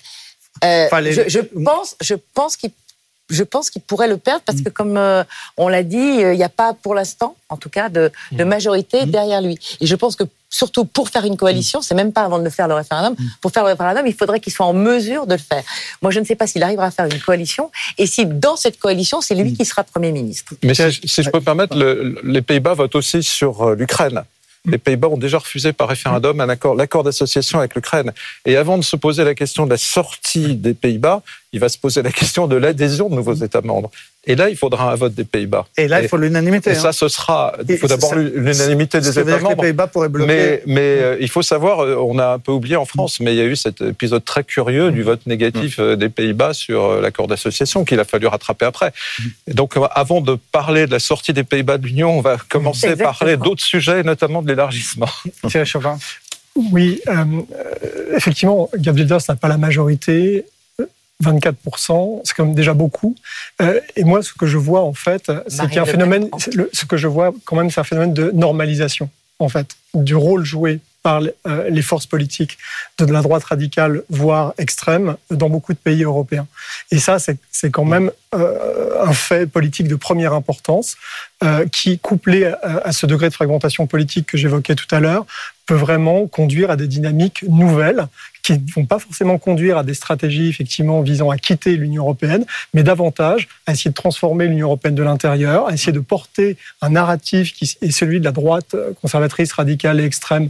[0.64, 1.14] Euh, enfin, les...
[1.14, 2.72] je, je, pense, je pense qu'il
[3.30, 5.24] je pense qu'il pourrait le perdre parce que, comme euh,
[5.58, 9.06] on l'a dit, il n'y a pas pour l'instant, en tout cas, de, de majorité
[9.06, 9.58] derrière lui.
[9.82, 12.68] Et je pense que surtout pour faire une coalition, c'est même pas avant de faire
[12.68, 13.16] le référendum.
[13.42, 15.64] Pour faire le référendum, il faudrait qu'il soit en mesure de le faire.
[16.02, 18.80] Moi, je ne sais pas s'il arrivera à faire une coalition et si dans cette
[18.80, 20.54] coalition, c'est lui qui sera Premier ministre.
[20.64, 24.24] Mais si, si je peux me permettre, le, les Pays-Bas votent aussi sur l'Ukraine
[24.66, 28.12] les Pays-Bas ont déjà refusé par référendum un accord, l'accord d'association avec l'Ukraine.
[28.46, 31.22] Et avant de se poser la question de la sortie des Pays-Bas,
[31.54, 33.92] il va se poser la question de l'adhésion de nouveaux États membres.
[34.28, 35.66] Et là, il faudra un vote des Pays-Bas.
[35.78, 36.72] Et là, il faut l'unanimité.
[36.72, 37.54] Et ça, ce sera.
[37.68, 39.50] Il faut d'abord l'unanimité des États membres.
[39.50, 40.28] Les Pays-Bas pourraient bloquer.
[40.28, 43.34] Mais, mais euh, il faut savoir, euh, on a un peu oublié en France, mais
[43.34, 47.02] il y a eu cet épisode très curieux du vote négatif euh, des Pays-Bas sur
[47.02, 48.92] l'accord d'association qu'il a fallu rattraper après.
[49.48, 52.90] Et donc, avant de parler de la sortie des Pays-Bas de l'Union, on va commencer
[52.90, 55.10] à parler d'autres sujets, notamment de l'élargissement.
[55.48, 55.98] Thierry Chauvin.
[56.56, 57.26] Oui, euh,
[58.16, 60.46] effectivement, Gabriel Dors n'a pas la majorité.
[61.24, 63.16] 24%, c'est quand même déjà beaucoup.
[63.62, 66.30] Euh, et moi, ce que je vois en fait, c'est qu'il y a un phénomène.
[66.54, 70.16] Le, ce que je vois quand même, c'est un phénomène de normalisation en fait du
[70.16, 72.58] rôle joué par les forces politiques
[72.98, 76.48] de la droite radicale, voire extrême, dans beaucoup de pays européens.
[76.90, 80.98] Et ça, c'est quand même euh, un fait politique de première importance
[81.44, 85.28] euh, qui, couplé à, à, ce degré de fragmentation politique que j'évoquais tout à l'heure,
[85.66, 88.08] peut vraiment conduire à des dynamiques nouvelles
[88.44, 92.46] qui ne vont pas forcément conduire à des stratégies effectivement visant à quitter l'Union européenne,
[92.74, 96.92] mais davantage à essayer de transformer l'Union européenne de l'intérieur, à essayer de porter un
[96.92, 100.50] narratif qui est celui de la droite conservatrice, radicale et extrême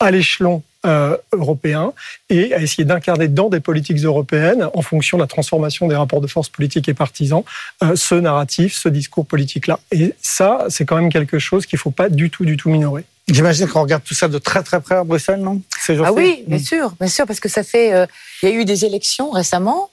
[0.00, 1.92] à l'échelon euh, européen
[2.28, 6.20] et à essayer d'incarner dans des politiques européennes, en fonction de la transformation des rapports
[6.20, 7.42] de force politiques et partisans,
[7.82, 9.80] euh, ce narratif, ce discours politique-là.
[9.92, 12.68] Et ça, c'est quand même quelque chose qu'il ne faut pas du tout, du tout
[12.68, 13.04] minorer.
[13.28, 15.62] J'imagine qu'on regarde tout ça de très très près à Bruxelles, non
[16.04, 16.62] Ah oui, bien mmh.
[16.62, 17.94] sûr, bien sûr, parce que ça fait.
[17.94, 18.06] Euh,
[18.42, 19.90] il y a eu des élections récemment.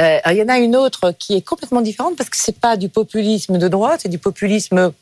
[0.00, 2.76] Euh, il y en a une autre qui est complètement différente parce que c'est pas
[2.76, 4.92] du populisme de droite, c'est du populisme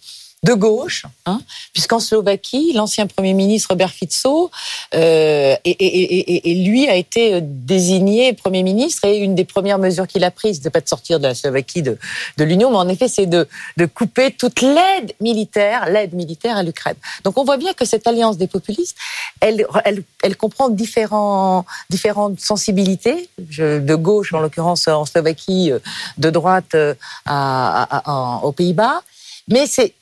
[0.42, 1.40] de gauche, hein,
[1.72, 4.50] puisqu'en Slovaquie, l'ancien Premier ministre Robert Fico,
[4.94, 9.78] euh, et, et, et, et, lui a été désigné Premier ministre, et une des premières
[9.78, 11.98] mesures qu'il a prises, c'est pas de sortir de la Slovaquie de,
[12.36, 16.62] de l'Union, mais en effet, c'est de, de couper toute l'aide militaire, l'aide militaire à
[16.62, 16.96] l'Ukraine.
[17.24, 18.96] Donc on voit bien que cette alliance des populistes,
[19.40, 25.72] elle, elle, elle comprend différents, différentes sensibilités, de gauche en l'occurrence en Slovaquie,
[26.18, 26.94] de droite à,
[27.24, 29.02] à, à, aux Pays-Bas,
[29.48, 29.94] mais c'est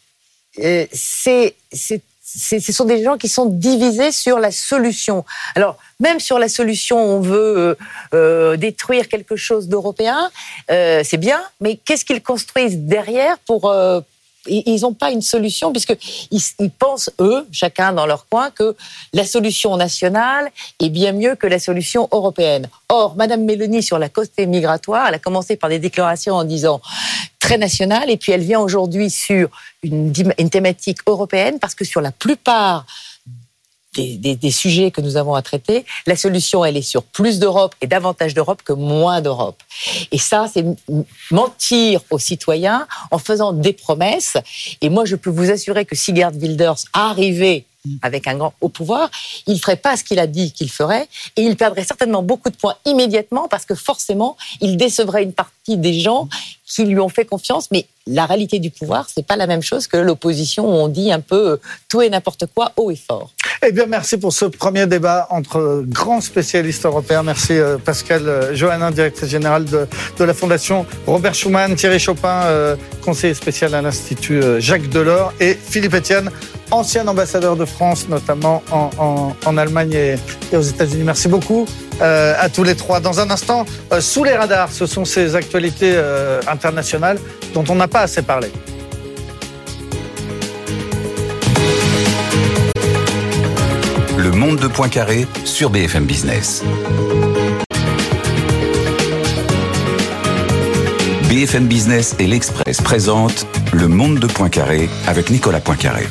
[0.63, 5.25] euh, c'est, ce sont des gens qui sont divisés sur la solution.
[5.55, 7.75] Alors, même sur la solution, on veut euh,
[8.15, 10.31] euh, détruire quelque chose d'européen,
[10.71, 13.73] euh, c'est bien, mais qu'est-ce qu'ils construisent derrière pour...
[14.47, 18.77] Ils n'ont pas une solution puisqu'ils ils pensent, eux, chacun dans leur coin, que
[19.13, 22.69] la solution nationale est bien mieux que la solution européenne.
[22.89, 26.81] Or, Madame Mélanie, sur la côté migratoire, elle a commencé par des déclarations en disant
[27.39, 29.51] très nationale et puis elle vient aujourd'hui sur
[29.83, 32.87] une, une, thématique européenne parce que sur la plupart
[33.95, 37.39] des, des, des, sujets que nous avons à traiter, la solution, elle est sur plus
[37.39, 39.63] d'Europe et davantage d'Europe que moins d'Europe.
[40.13, 40.65] Et ça, c'est
[41.31, 44.37] mentir aux citoyens en faisant des promesses.
[44.81, 47.65] Et moi, je peux vous assurer que si Gerd Wilders arrivait
[48.03, 49.11] avec un grand au pouvoir,
[49.47, 52.51] il ne ferait pas ce qu'il a dit qu'il ferait et il perdrait certainement beaucoup
[52.51, 56.29] de points immédiatement parce que forcément, il décevrait une partie des gens
[56.67, 57.69] qui lui ont fait confiance.
[57.71, 61.13] Mais la réalité du pouvoir, c'est pas la même chose que l'opposition où on dit
[61.13, 63.31] un peu tout et n'importe quoi haut et fort.
[63.67, 67.23] Eh bien, merci pour ce premier débat entre grands spécialistes européens.
[67.23, 69.87] Merci Pascal Johannin, directrice générale de,
[70.19, 75.55] de, la Fondation Robert Schuman, Thierry Chopin, euh, conseiller spécial à l'Institut Jacques Delors et
[75.55, 76.31] Philippe Etienne,
[76.71, 81.05] ancien ambassadeur de France, notamment en, en, Allemagne et, aux États-Unis.
[81.05, 81.67] Merci beaucoup
[82.01, 83.01] euh, à tous les trois.
[83.01, 87.19] Dans un instant, euh, sous les radars, ce sont ces actualités euh, internationales
[87.53, 88.49] dont on n'a pas assez parlé.
[94.17, 96.63] Le monde de Poincaré sur BFM Business.
[101.29, 106.07] BFM Business et l'Express présentent Le Monde de Poincaré avec Nicolas Poincaré.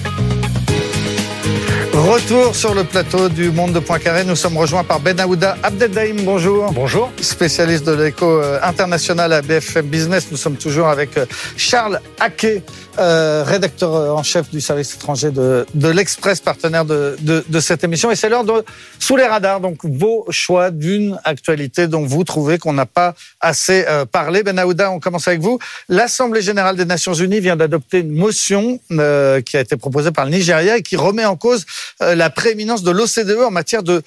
[2.03, 4.25] Retour sur le plateau du Monde de Poincaré.
[4.25, 6.17] Nous sommes rejoints par Ben Aouda Abdeldaïm.
[6.25, 6.69] Bonjour.
[6.73, 7.09] Bonjour.
[7.21, 10.27] Spécialiste de l'éco euh, international à BFM Business.
[10.29, 11.25] Nous sommes toujours avec euh,
[11.55, 12.61] Charles Haquet,
[12.99, 18.11] euh, rédacteur en chef du service étranger de, l'Express, partenaire de, cette émission.
[18.11, 18.63] Et c'est l'heure de
[18.99, 23.85] Sous les radars, donc vos choix d'une actualité dont vous trouvez qu'on n'a pas assez
[23.87, 24.43] euh, parlé.
[24.43, 25.57] Ben Aouda, on commence avec vous.
[25.89, 30.25] L'Assemblée générale des Nations unies vient d'adopter une motion euh, qui a été proposée par
[30.25, 31.65] le Nigeria et qui remet en cause
[31.99, 34.03] la prééminence de l'OCDE en matière de,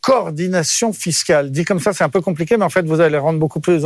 [0.00, 1.50] coordination fiscale.
[1.50, 3.82] Dit comme ça, c'est un peu compliqué, mais en fait, vous allez rendre beaucoup plus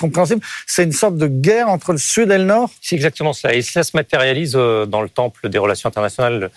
[0.00, 0.42] compréhensible.
[0.66, 2.70] C'est une sorte de guerre entre le Sud et le Nord?
[2.82, 3.50] C'est exactement ça.
[3.94, 6.50] Matérialise euh, dans le temple des relations internationales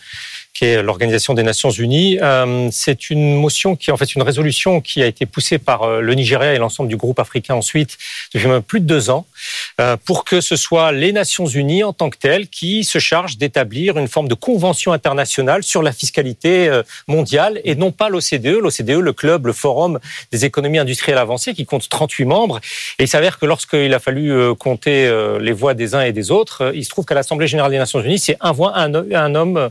[0.57, 2.17] qui est l'Organisation des Nations Unies.
[2.19, 6.01] Euh, c'est une motion qui, en fait, une résolution qui a été poussée par euh,
[6.01, 7.95] le Nigeria et l'ensemble du groupe africain ensuite
[8.33, 9.27] depuis même plus de deux ans,
[9.79, 13.37] euh, pour que ce soit les Nations Unies en tant que telles qui se chargent
[13.37, 18.57] d'établir une forme de convention internationale sur la fiscalité mondiale et non pas l'OCDE.
[18.59, 19.99] L'OCDE, le club, le forum
[20.31, 22.59] des économies industrielles avancées, qui compte 38 membres.
[22.97, 26.71] Et il s'avère que lorsqu'il a fallu compter les voix des uns et des autres,
[26.73, 29.69] il se trouve qu'à l'Assemblée générale des Nations Unies, c'est un voix, un, homme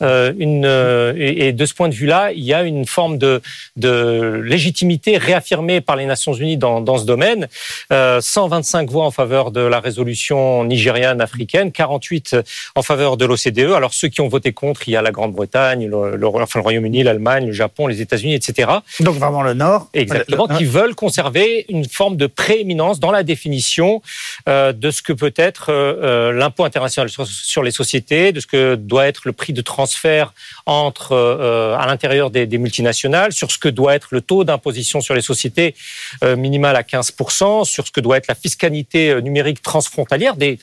[0.00, 3.42] une, euh, et, de ce point de vue-là, il y a une forme de,
[3.76, 7.48] de légitimité réaffirmée par les Nations Unies dans, dans ce domaine.
[7.92, 12.36] Euh, 125 voix en faveur de la résolution nigériane africaine, 48
[12.76, 13.72] en faveur de l'OCDE.
[13.74, 16.62] Alors ceux qui ont voté contre, il y a la Grande-Bretagne, le, le, enfin, le
[16.62, 18.70] Royaume-Uni, l'Allemagne, le Japon, les États-Unis, etc.
[19.00, 19.88] Donc vraiment le Nord.
[19.94, 24.00] Exactement, qui veulent conserver une forme de prééminence dans la définition
[24.48, 28.46] euh, de ce que peut être euh, l'impôt international sur, sur, les sociétés, de ce
[28.46, 30.34] que doit être le prix de transport transfert
[30.66, 35.00] entre euh, à l'intérieur des, des, multinationales, sur ce que doit être le taux d'imposition
[35.00, 35.74] sur les sociétés
[36.22, 40.58] euh, minimal à 15%, sur ce que doit être la fiscalité euh, numérique transfrontalière, des,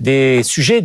[0.00, 0.82] des sujets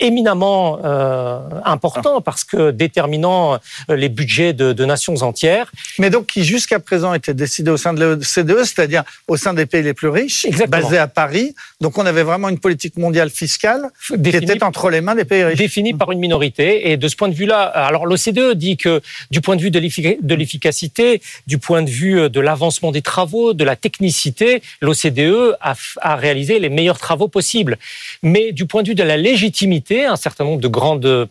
[0.00, 5.72] éminemment euh, important parce que déterminant euh, les budgets de, de nations entières.
[5.98, 9.66] Mais donc qui jusqu'à présent était décidé au sein de l'OCDE, c'est-à-dire au sein des
[9.66, 10.82] pays les plus riches, Exactement.
[10.82, 11.54] basé à Paris.
[11.80, 15.24] Donc on avait vraiment une politique mondiale fiscale Définie, qui était entre les mains des
[15.24, 15.58] pays riches.
[15.58, 16.90] Définie par une minorité.
[16.90, 20.34] Et de ce point de vue-là, alors l'OCDE dit que du point de vue de
[20.34, 25.74] l'efficacité, du point de vue euh, de l'avancement des travaux, de la technicité, l'OCDE a,
[26.00, 27.78] a réalisé les meilleurs travaux possibles.
[28.22, 31.28] Mais du point de vue de la légitimité, un certain nombre de grandes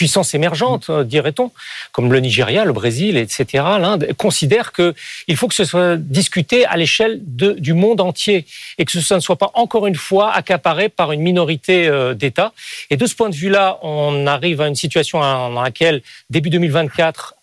[0.00, 1.04] puissances émergentes, mmh.
[1.04, 1.50] dirait-on,
[1.92, 3.44] comme le Nigeria, le Brésil, etc.,
[3.78, 8.46] l'Inde, considèrent qu'il faut que ce soit discuté à l'échelle du monde entier
[8.78, 12.54] et que ce ne soit pas encore une fois accaparé par une minorité euh, d'États.
[12.88, 17.34] Et de ce point de vue-là, on arrive à une situation dans laquelle, début 2024,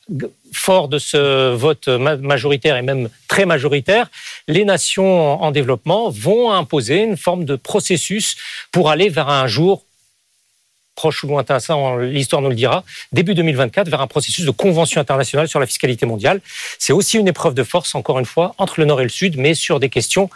[0.52, 4.10] fort de ce vote majoritaire et même très majoritaire,
[4.48, 8.38] les nations en développement vont imposer une forme de processus
[8.72, 9.84] pour aller vers un jour
[10.98, 12.84] proche ou lointain, ça l'histoire nous le dira,
[13.14, 16.42] début 2024 vers un processus de convention internationale sur la fiscalité mondiale.
[16.80, 19.38] C'est aussi une épreuve de force, encore une fois, entre le Nord et le Sud,
[19.38, 20.30] mais sur des questions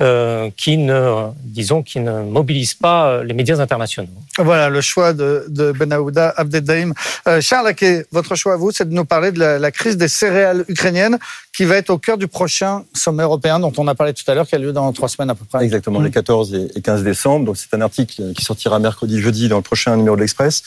[0.00, 4.08] euh, qui ne, disons, qui ne mobilisent pas euh, les médias internationaux.
[4.38, 6.94] Voilà le choix de, de Ben Aouda Abdeldaïm.
[7.26, 7.74] Euh, Charles
[8.12, 11.18] votre choix à vous, c'est de nous parler de la, la crise des céréales ukrainiennes
[11.56, 14.34] qui va être au cœur du prochain sommet européen dont on a parlé tout à
[14.34, 15.64] l'heure, qui a lieu dans trois semaines à peu près.
[15.64, 16.04] Exactement, mmh.
[16.04, 17.46] les 14 et 15 décembre.
[17.46, 20.62] Donc c'est un article qui sortira mercredi, jeudi dans le prochain de l'Express.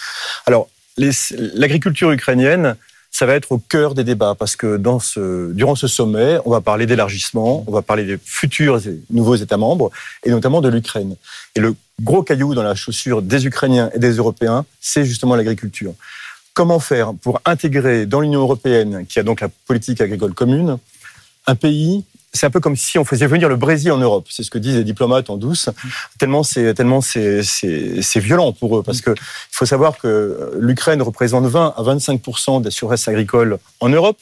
[0.45, 0.67] Alors,
[0.97, 2.75] l'agriculture ukrainienne,
[3.11, 6.85] ça va être au cœur des débats parce que durant ce sommet, on va parler
[6.85, 9.91] d'élargissement, on va parler des futurs et nouveaux États membres
[10.23, 11.15] et notamment de l'Ukraine.
[11.55, 15.93] Et le gros caillou dans la chaussure des Ukrainiens et des Européens, c'est justement l'agriculture.
[16.53, 20.77] Comment faire pour intégrer dans l'Union européenne, qui a donc la politique agricole commune,
[21.47, 22.03] un pays
[22.37, 24.27] c'est un peu comme si on faisait venir le Brésil en Europe.
[24.29, 25.69] C'est ce que disent les diplomates en douce.
[26.17, 31.01] Tellement c'est tellement c'est c'est violent pour eux parce que il faut savoir que l'Ukraine
[31.01, 34.19] représente 20 à 25% des surfaces agricoles en Europe.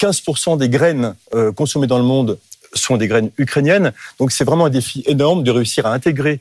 [0.00, 2.38] 15% des graines euh, consommées dans le monde
[2.74, 3.92] sont des graines ukrainiennes.
[4.18, 6.40] Donc c'est vraiment un défi énorme de réussir à intégrer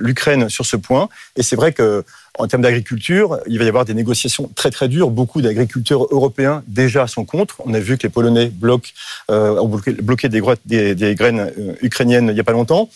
[0.00, 1.08] l'Ukraine sur ce point.
[1.36, 2.04] Et c'est vrai que
[2.38, 5.10] en termes d'agriculture, il va y avoir des négociations très très dures.
[5.10, 7.56] Beaucoup d'agriculteurs européens déjà sont contre.
[7.64, 8.90] On a vu que les Polonais bloquent,
[9.30, 10.40] euh, ont bloqué, des,
[11.14, 12.90] graines euh, ukrainiennes il n'y a pas longtemps.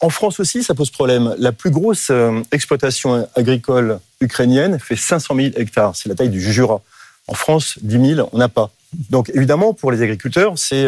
[0.00, 1.34] En France aussi, ça pose problème.
[1.38, 5.94] La plus grosse euh, exploitation agricole ukrainienne fait 500 000 hectares.
[5.94, 6.80] C'est la taille du Jura.
[7.28, 8.70] En France, 10 000, on n'a pas.
[9.10, 10.86] Donc évidemment, pour les agriculteurs, c'est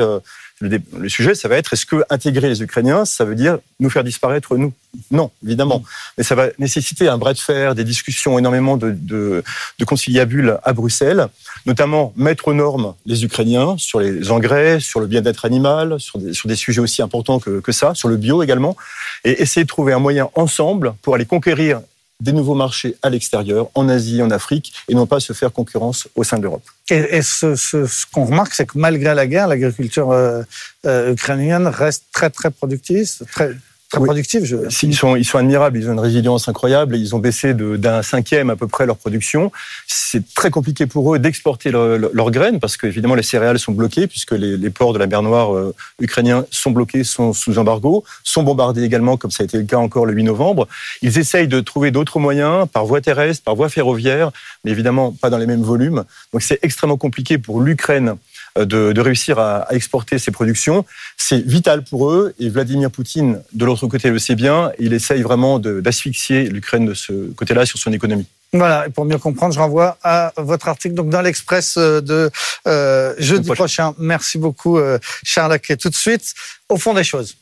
[0.68, 4.04] le, sujet, ça va être est-ce que intégrer les Ukrainiens, ça veut dire nous faire
[4.04, 4.72] disparaître nous?
[5.10, 5.80] Non, évidemment.
[5.80, 5.84] Mm.
[6.18, 9.42] Mais ça va nécessiter un bras de fer, des discussions, énormément de, de,
[9.78, 11.28] de conciliabules à Bruxelles,
[11.66, 16.32] notamment mettre aux normes les Ukrainiens sur les engrais, sur le bien-être animal, sur des,
[16.32, 18.76] sur des sujets aussi importants que, que ça, sur le bio également,
[19.24, 21.80] et essayer de trouver un moyen ensemble pour aller conquérir
[22.22, 26.08] des nouveaux marchés à l'extérieur, en Asie, en Afrique, et non pas se faire concurrence
[26.14, 26.62] au sein de l'Europe.
[26.88, 30.42] Et, ce, qu'on remarque, c'est que malgré la guerre, l'agriculture euh,
[30.86, 33.50] euh, ukrainienne reste très très productive, très
[33.92, 34.44] très productive.
[34.44, 34.56] Je...
[34.82, 38.50] Ils, sont, ils sont admirables, ils ont une résilience incroyable, ils ont baissé d'un cinquième
[38.50, 39.52] à peu près leur production.
[39.86, 44.06] C'est très compliqué pour eux d'exporter leurs graines parce que évidemment les céréales sont bloquées
[44.06, 48.04] puisque les, les ports de la mer Noire euh, ukrainiens sont bloqués, sont sous embargo,
[48.24, 50.66] sont bombardés également comme ça a été le cas encore le 8 novembre.
[51.02, 54.30] Ils essayent de trouver d'autres moyens par voie terrestre, par voie ferroviaire,
[54.64, 56.04] mais évidemment pas dans les mêmes volumes.
[56.32, 58.16] Donc c'est extrêmement compliqué pour l'Ukraine
[58.56, 60.84] de, de, réussir à, à, exporter ses productions.
[61.16, 64.72] C'est vital pour eux et Vladimir Poutine, de l'autre côté, le sait bien.
[64.78, 68.26] Il essaye vraiment d'asphyxier l'Ukraine de ce côté-là sur son économie.
[68.54, 72.30] Voilà, et pour mieux comprendre, je renvoie à votre article donc dans l'Express euh, de
[72.66, 73.94] euh, jeudi prochain.
[73.98, 76.34] Merci beaucoup, euh, Charles Et Tout de suite,
[76.68, 77.34] au fond des choses.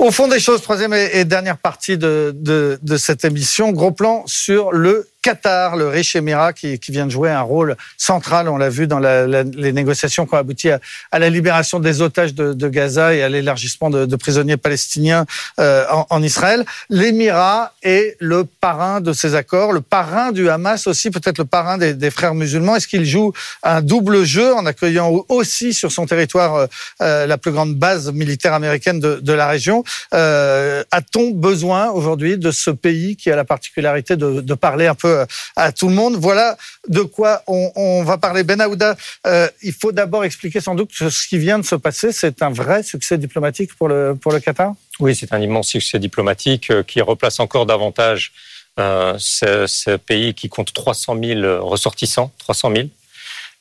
[0.00, 4.24] Au fond des choses, troisième et dernière partie de, de, de cette émission, gros plan
[4.26, 8.56] sur le Qatar, le riche émirat qui, qui, vient de jouer un rôle central, on
[8.56, 10.80] l'a vu dans la, la, les négociations qui ont abouti à,
[11.12, 15.26] à, la libération des otages de, de Gaza et à l'élargissement de, de, prisonniers palestiniens
[15.58, 16.64] euh, en, en, Israël.
[16.88, 21.76] L'émirat est le parrain de ces accords, le parrain du Hamas aussi, peut-être le parrain
[21.76, 22.76] des, des frères musulmans.
[22.76, 26.66] Est-ce qu'il joue un double jeu en accueillant aussi sur son territoire euh,
[27.02, 29.84] euh la plus grande base militaire américaine de, de la région?
[30.14, 34.94] Euh, A-t-on besoin aujourd'hui de ce pays qui a la particularité de, de parler un
[34.94, 35.09] peu
[35.56, 36.16] à tout le monde.
[36.16, 36.56] Voilà
[36.88, 38.42] de quoi on, va parler.
[38.44, 38.96] Ben Aouda,
[39.26, 42.50] euh, il faut d'abord expliquer sans doute ce qui vient de se passer, c'est un
[42.50, 44.74] vrai succès diplomatique pour le, pour le Qatar?
[44.98, 48.32] Oui, c'est un immense succès diplomatique euh, qui replace encore davantage
[48.78, 52.88] euh, ce, ce, pays qui compte 300 000 ressortissants, 300 000,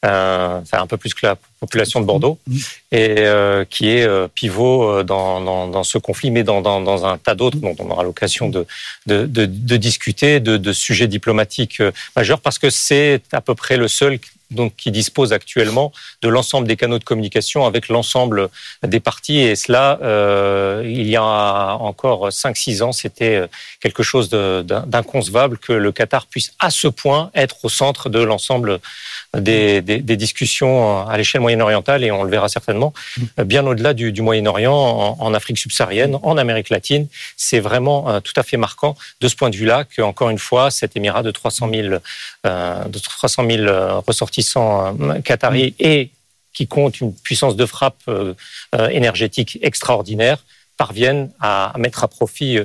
[0.05, 2.57] euh, un peu plus que la population de Bordeaux, mmh.
[2.91, 6.79] et euh, qui est euh, pivot euh, dans, dans, dans, ce conflit, mais dans, dans,
[6.79, 8.65] dans un tas d'autres dont on aura l'occasion de,
[9.07, 11.81] de, de, de, discuter, de, de sujets diplomatiques
[12.15, 14.19] majeurs, parce que c'est à peu près le seul
[14.51, 15.91] donc qui dispose actuellement
[16.21, 18.49] de l'ensemble des canaux de communication avec l'ensemble
[18.83, 19.39] des partis.
[19.39, 23.43] Et cela, euh, il y a encore 5-6 ans, c'était
[23.79, 28.79] quelque chose d'inconcevable que le Qatar puisse à ce point être au centre de l'ensemble
[29.37, 32.93] des, discussions à l'échelle moyen-orientale, et on le verra certainement,
[33.37, 37.07] bien au-delà du, Moyen-Orient, en, en, Afrique subsaharienne, en Amérique latine.
[37.37, 40.71] C'est vraiment euh, tout à fait marquant de ce point de vue-là qu'encore une fois,
[40.71, 41.99] cet émirat de 300 000, euh,
[42.45, 46.11] de 300 000 ressortissants ressortissants euh, qataris et
[46.53, 48.33] qui compte une puissance de frappe euh,
[48.75, 50.43] euh, énergétique extraordinaire
[50.79, 52.57] parviennent à mettre à profit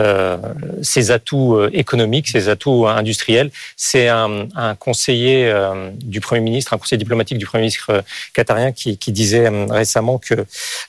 [0.00, 0.38] euh,
[0.80, 3.50] ses atouts économiques, ses atouts industriels.
[3.76, 8.72] C'est un, un, conseiller euh, du Premier ministre, un conseiller diplomatique du Premier ministre qatarien
[8.72, 10.46] qui, qui disait récemment que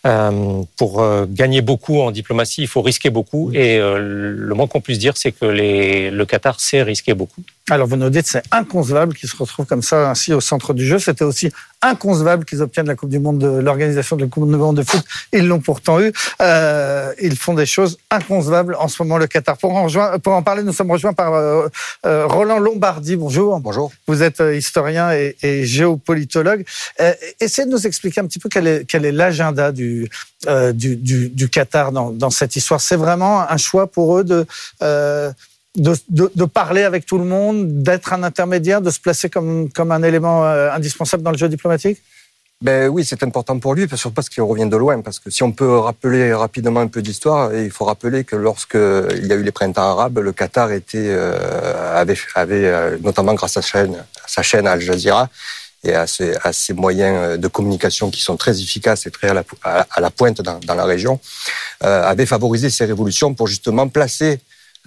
[0.07, 3.51] euh, pour gagner beaucoup en diplomatie, il faut risquer beaucoup.
[3.53, 7.43] Et le moins qu'on puisse dire, c'est que les, le Qatar sait risquer beaucoup.
[7.69, 10.85] Alors vous nous dites c'est inconcevable qu'ils se retrouvent comme ça ainsi au centre du
[10.85, 10.99] jeu.
[10.99, 11.51] C'était aussi
[11.83, 14.83] inconcevable qu'ils obtiennent la Coupe du Monde de l'organisation de la Coupe du Monde de
[14.83, 15.03] foot.
[15.31, 16.11] Ils l'ont pourtant eu.
[16.41, 19.57] Euh, ils font des choses inconcevables en ce moment le Qatar.
[19.57, 21.67] Pour en, rejoindre, pour en parler, nous sommes rejoints par euh,
[22.05, 23.15] euh, Roland Lombardi.
[23.15, 23.59] Bonjour.
[23.59, 23.91] Bonjour.
[24.07, 26.65] Vous êtes euh, historien et, et géopolitologue.
[27.01, 30.09] Euh, essayez de nous expliquer un petit peu quel est quel est l'agenda du,
[30.73, 32.81] du, du, du Qatar dans, dans cette histoire.
[32.81, 34.45] C'est vraiment un choix pour eux de
[35.75, 40.03] de, parler avec tout le monde, d'être un intermédiaire, de se placer comme, comme un
[40.03, 42.01] élément euh, indispensable dans le jeu diplomatique?
[42.61, 45.01] Ben oui, c'est important pour lui, surtout parce qu'il revient de loin.
[45.01, 48.75] Parce que si on peut rappeler rapidement un peu d'histoire, il faut rappeler que lorsque
[48.75, 53.33] il y a eu les printemps arabes, le Qatar était euh, avait, avait euh, notamment
[53.33, 55.27] grâce à sa chaîne, Al Jazeera
[55.83, 59.33] et à ses, à ses, moyens de communication qui sont très efficaces et très à
[59.33, 61.19] la, à la pointe dans, dans la région,
[61.81, 64.39] avait favorisé ces révolutions pour justement placer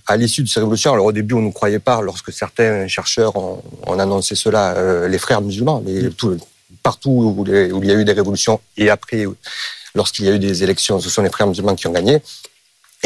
[0.07, 3.36] à l'issue de ces révolutions, alors au début on ne croyait pas, lorsque certains chercheurs
[3.36, 6.11] ont, ont annoncé cela, euh, les frères musulmans, mm.
[6.11, 6.36] tout,
[6.82, 9.24] partout où, les, où, il y a eu des révolutions et après,
[9.94, 12.20] lorsqu'il y a eu des élections, ce sont les frères musulmans qui ont gagné.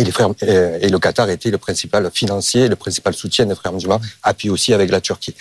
[0.00, 3.72] Et, les frères, et le Qatar était le principal financier, le principal soutien des frères
[3.72, 5.34] musulmans, appuyé aussi avec la Turquie.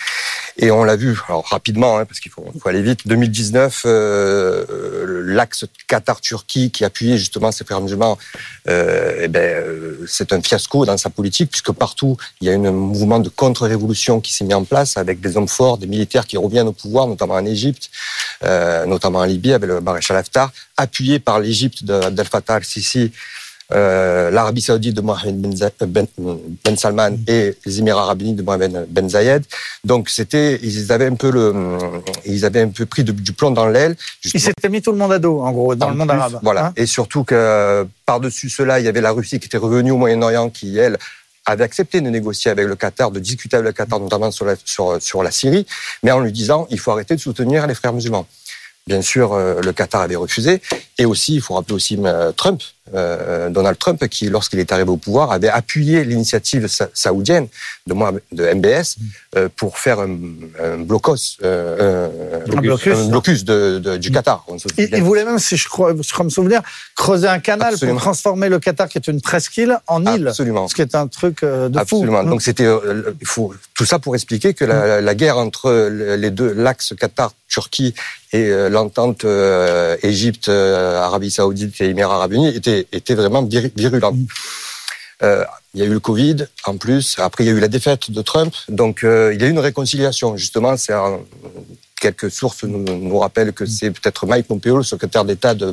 [0.58, 3.06] Et on l'a vu, alors rapidement, hein, parce qu'il faut, faut, aller vite.
[3.06, 8.18] 2019, euh, l'axe Qatar-Turquie qui appuyait justement ces frères musulmans,
[8.68, 12.54] euh, eh ben, euh, c'est un fiasco dans sa politique puisque partout il y a
[12.54, 16.26] un mouvement de contre-révolution qui s'est mis en place avec des hommes forts, des militaires
[16.26, 17.90] qui reviennent au pouvoir, notamment en Égypte,
[18.44, 23.08] euh, notamment en Libye avec le maréchal Haftar, appuyé par l'Égypte d'Al Fattah al-Sisi euh,
[23.70, 26.06] l'Arabie Saoudite de Mohamed Ben, ben,
[26.64, 29.44] ben, Salman et les Émirats Arabes Unis de Mohamed Ben Zayed.
[29.84, 31.54] Donc c'était, ils avaient un peu le,
[32.26, 33.96] ils avaient un peu pris du plomb dans l'aile.
[34.24, 36.40] Ils s'étaient mis tout le monde à dos, en gros, dans le monde arabe.
[36.42, 36.66] Voilà.
[36.66, 36.72] Hein.
[36.76, 40.50] et surtout que par-dessus cela, il y avait la Russie qui était revenue au Moyen-Orient,
[40.50, 40.98] qui elle
[41.46, 44.54] avait accepté de négocier avec le Qatar, de discuter avec le Qatar, notamment sur la,
[44.64, 45.66] sur, sur la Syrie,
[46.02, 48.26] mais en lui disant il faut arrêter de soutenir les frères musulmans.
[48.86, 50.60] Bien sûr, euh, le Qatar avait refusé.
[50.98, 54.90] Et aussi, il faut rappeler aussi euh, Trump, euh, Donald Trump, qui, lorsqu'il est arrivé
[54.90, 57.48] au pouvoir, avait appuyé l'initiative saoudienne
[57.86, 57.94] de,
[58.32, 58.96] de MBS
[59.56, 60.08] pour faire un,
[60.78, 62.08] blocus, un
[63.08, 64.44] blocus, de, du Qatar.
[64.76, 66.62] Il, voulait même, si je crois, je crois me souvenir,
[66.96, 70.28] creuser un canal pour transformer le Qatar, qui est une presqu'île, en île.
[70.28, 70.68] Absolument.
[70.68, 71.78] Ce qui est un truc de fou.
[71.78, 72.24] Absolument.
[72.24, 72.68] Donc c'était,
[73.24, 77.94] faut tout ça pour expliquer que la, la guerre entre les deux, l'axe Qatar-Turquie
[78.32, 79.24] et l'entente
[80.02, 83.42] Égypte, Arabie Saoudite et Émirats Arabes Unis était, était vraiment
[83.76, 84.16] virulente.
[85.22, 87.16] Euh, il y a eu le Covid en plus.
[87.18, 88.54] Après, il y a eu la défaite de Trump.
[88.68, 90.36] Donc, euh, il y a eu une réconciliation.
[90.36, 90.94] Justement, c'est
[92.00, 95.72] quelques sources nous, nous rappellent que c'est peut-être Mike Pompeo, le secrétaire d'État de,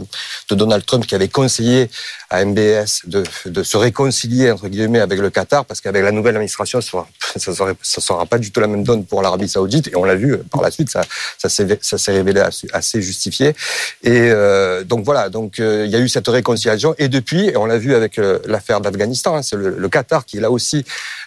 [0.49, 1.89] de, Donald Trump, qui avait conseillé
[2.29, 6.35] à MBS de, de, se réconcilier entre guillemets avec le Qatar, parce qu'avec la nouvelle
[6.35, 7.05] administration, ça
[7.35, 7.53] ne
[7.83, 9.87] sera pas du tout la même donne pour l'Arabie Saoudite.
[9.87, 11.01] Et on l'a vu par la suite, ça,
[11.37, 12.41] ça s'est révélé
[12.73, 13.55] assez, justifié.
[14.03, 16.93] Et euh, donc voilà, donc euh, il y a eu cette réconciliation.
[16.97, 20.25] Et depuis, et on l'a vu avec euh, l'affaire d'Afghanistan, hein, c'est le, le, Qatar
[20.25, 20.83] qui là aussi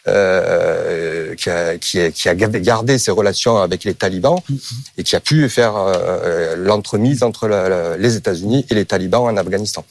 [0.08, 4.40] euh, qui, a, qui, a, qui, a, gardé ses relations avec les talibans
[4.98, 7.48] et qui a pu faire euh, l'entremise entre
[7.98, 9.84] les États-Unis et les talibans en Afghanistan.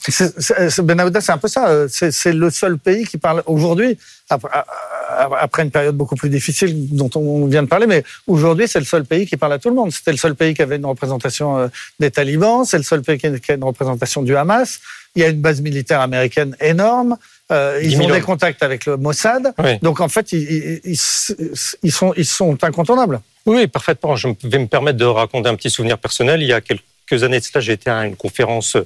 [0.84, 1.70] Ben Aouda, c'est un peu ça.
[1.70, 3.98] Euh, c'est le seul pays qui parle aujourd'hui,
[4.30, 8.86] après une période beaucoup plus difficile dont on vient de parler, mais aujourd'hui, c'est le
[8.86, 9.92] seul pays qui parle à tout le monde.
[9.92, 11.68] C'était le seul pays qui avait une représentation euh,
[12.00, 14.80] des talibans, c'est le seul pays qui a une représentation du Hamas.
[15.16, 17.18] Il y a une base militaire américaine énorme.
[17.52, 19.54] Euh, ils ont des contacts avec le Mossad.
[19.82, 21.00] Donc en fait, ils, ils,
[21.84, 23.22] ils, sont, ils sont incontournables.
[23.46, 24.16] Oui, parfaitement.
[24.16, 26.42] Je vais me permettre de raconter un petit souvenir personnel.
[26.42, 28.78] Il y a quelques années de cela, été à une conférence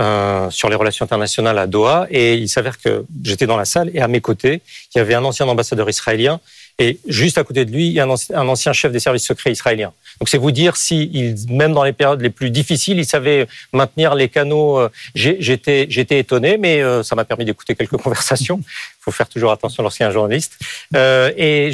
[0.00, 3.90] euh, sur les relations internationales à Doha et il s'avère que j'étais dans la salle
[3.92, 4.62] et à mes côtés,
[4.94, 6.40] il y avait un ancien ambassadeur israélien
[6.78, 9.00] et juste à côté de lui, il y a un ancien, un ancien chef des
[9.00, 9.92] services secrets israéliens.
[10.20, 13.46] Donc c'est vous dire si, il, même dans les périodes les plus difficiles, il savait
[13.72, 14.78] maintenir les canaux.
[14.78, 18.58] Euh, j'étais, j'étais étonné, mais euh, ça m'a permis d'écouter quelques conversations.
[18.60, 20.58] Il faut faire toujours attention lorsqu'il y a un journaliste.
[20.94, 21.70] Euh, et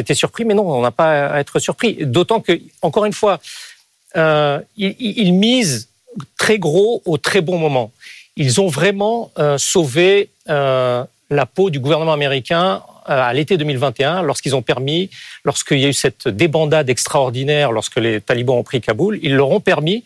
[0.00, 1.96] été surpris, mais non, on n'a pas à être surpris.
[2.00, 3.40] D'autant que, encore une fois,
[4.16, 5.88] euh, ils, ils, misent
[6.38, 7.92] très gros au très bon moment.
[8.36, 14.54] Ils ont vraiment euh, sauvé euh, la peau du gouvernement américain à l'été 2021, lorsqu'ils
[14.54, 15.10] ont permis,
[15.44, 19.50] lorsqu'il y a eu cette débandade extraordinaire, lorsque les talibans ont pris Kaboul, ils leur
[19.50, 20.04] ont permis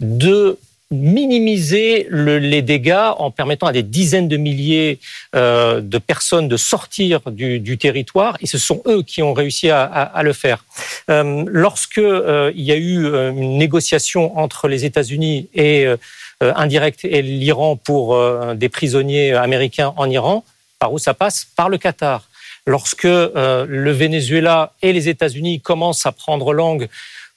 [0.00, 0.58] de
[0.90, 4.98] minimiser le, les dégâts en permettant à des dizaines de milliers
[5.34, 10.20] euh, de personnes de sortir du, territoire, et ce sont eux qui ont réussi à,
[10.22, 10.64] le faire.
[11.10, 15.96] Euh, lorsque euh, il y a eu euh, une négociation entre les États-Unis et euh,
[16.40, 18.18] indirect et l'Iran pour
[18.54, 20.44] des prisonniers américains en Iran,
[20.78, 21.46] par où ça passe?
[21.56, 22.28] Par le Qatar.
[22.66, 26.88] Lorsque le Venezuela et les États-Unis commencent à prendre langue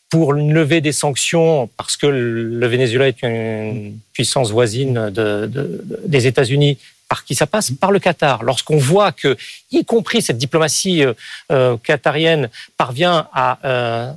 [0.10, 6.28] pour lever des sanctions, parce que le Venezuela est une puissance voisine de, de, des
[6.28, 7.72] États-Unis, par qui ça passe?
[7.72, 8.44] Par le Qatar.
[8.44, 9.38] Lorsqu'on voit que,
[9.72, 11.14] y compris cette diplomatie euh,
[11.52, 14.12] euh qatarienne, parvient à, euh,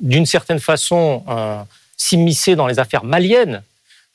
[0.00, 1.62] d'une certaine façon, euh,
[1.96, 3.62] s'immiscer dans les affaires maliennes,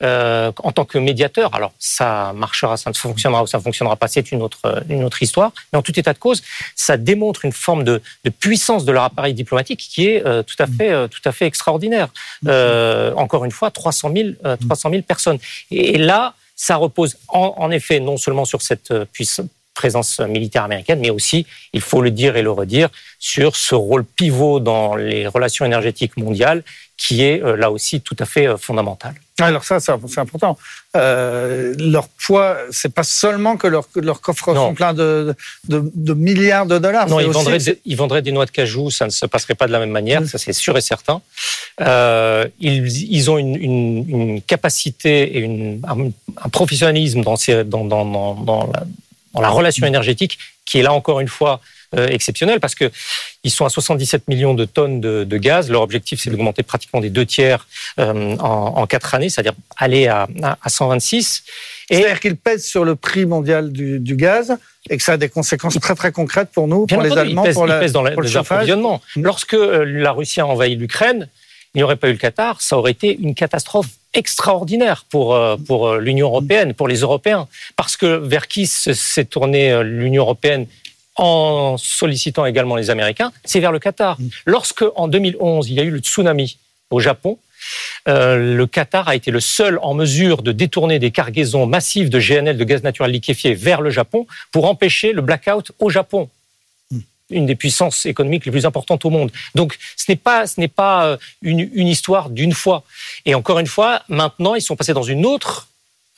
[0.02, 1.54] euh, en tant que médiateur.
[1.54, 5.04] Alors ça marchera, ça ne fonctionnera ou ça ne fonctionnera pas, c'est une autre, une
[5.04, 5.52] autre histoire.
[5.72, 6.42] Mais en tout état de cause,
[6.74, 10.56] ça démontre une forme de, de puissance de leur appareil diplomatique qui est euh, tout,
[10.58, 12.08] à fait, euh, tout à fait extraordinaire.
[12.46, 14.28] Euh, encore une fois, 300 000,
[14.60, 15.38] 300 000 personnes.
[15.70, 20.64] Et, et là, ça repose en, en, effet non seulement sur cette puissance présence militaire
[20.64, 21.44] américaine, mais aussi,
[21.74, 22.88] il faut le dire et le redire,
[23.18, 26.64] sur ce rôle pivot dans les relations énergétiques mondiales
[26.96, 29.14] qui est là aussi tout à fait fondamental.
[29.40, 30.56] Alors ça, c'est important.
[30.96, 35.34] Euh, leur poids, c'est pas seulement que leurs leur coffres sont pleins de,
[35.68, 37.06] de, de, milliards de dollars.
[37.08, 39.66] Non, ils, vendraient des, ils vendraient des noix de cajou, ça ne se passerait pas
[39.66, 40.26] de la même manière, mmh.
[40.26, 41.20] ça c'est sûr et certain.
[41.82, 46.10] Euh, ils, ils ont une, une, une capacité et une, un,
[46.42, 48.84] un professionnalisme dans, ces, dans, dans, dans, dans, la,
[49.34, 51.60] dans la relation énergétique qui est là encore une fois
[51.92, 52.90] exceptionnel parce que
[53.46, 55.70] ils sont à 77 millions de tonnes de, de gaz.
[55.70, 57.66] Leur objectif, c'est d'augmenter pratiquement des deux tiers
[58.00, 61.44] euh, en, en, quatre années, c'est-à-dire aller à, à 126.
[61.88, 64.56] C'est-à-dire qu'ils pèsent sur le prix mondial du, du, gaz
[64.90, 67.30] et que ça a des conséquences très très concrètes pour nous, Bien pour entendu, les
[67.30, 69.00] Allemands, pour, la, pèsent dans pour le les approvisionnements.
[69.14, 69.22] Mm.
[69.22, 71.28] Lorsque euh, la Russie a envahi l'Ukraine,
[71.74, 75.56] il n'y aurait pas eu le Qatar, ça aurait été une catastrophe extraordinaire pour, euh,
[75.56, 77.46] pour euh, l'Union européenne, pour les Européens.
[77.76, 80.66] Parce que vers qui s'est tournée l'Union européenne
[81.16, 84.18] en sollicitant également les Américains C'est vers le Qatar.
[84.44, 86.58] Lorsque, en 2011, il y a eu le tsunami
[86.90, 87.38] au Japon,
[88.08, 92.20] euh, le Qatar a été le seul en mesure de détourner des cargaisons massives de
[92.20, 96.28] GNL, de gaz naturel liquéfié, vers le Japon pour empêcher le blackout au Japon
[97.28, 99.32] une des puissances économiques les plus importantes au monde.
[99.56, 102.84] Donc ce n'est pas ce n'est pas une, une histoire d'une fois.
[103.24, 105.66] Et encore une fois, maintenant ils sont passés dans une autre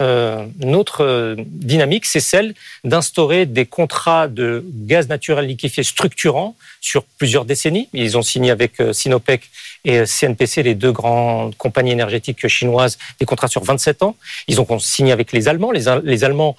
[0.01, 6.55] euh, une autre euh, dynamique, c'est celle d'instaurer des contrats de gaz naturel liquéfié structurants
[6.81, 7.89] sur plusieurs décennies.
[7.93, 9.51] Ils ont signé avec euh, Sinopec
[9.85, 14.15] et CNPC, les deux grandes compagnies énergétiques chinoises, des contrats sur 27 ans.
[14.47, 15.73] Ils ont signé avec les Allemands.
[15.73, 16.57] Les Allemands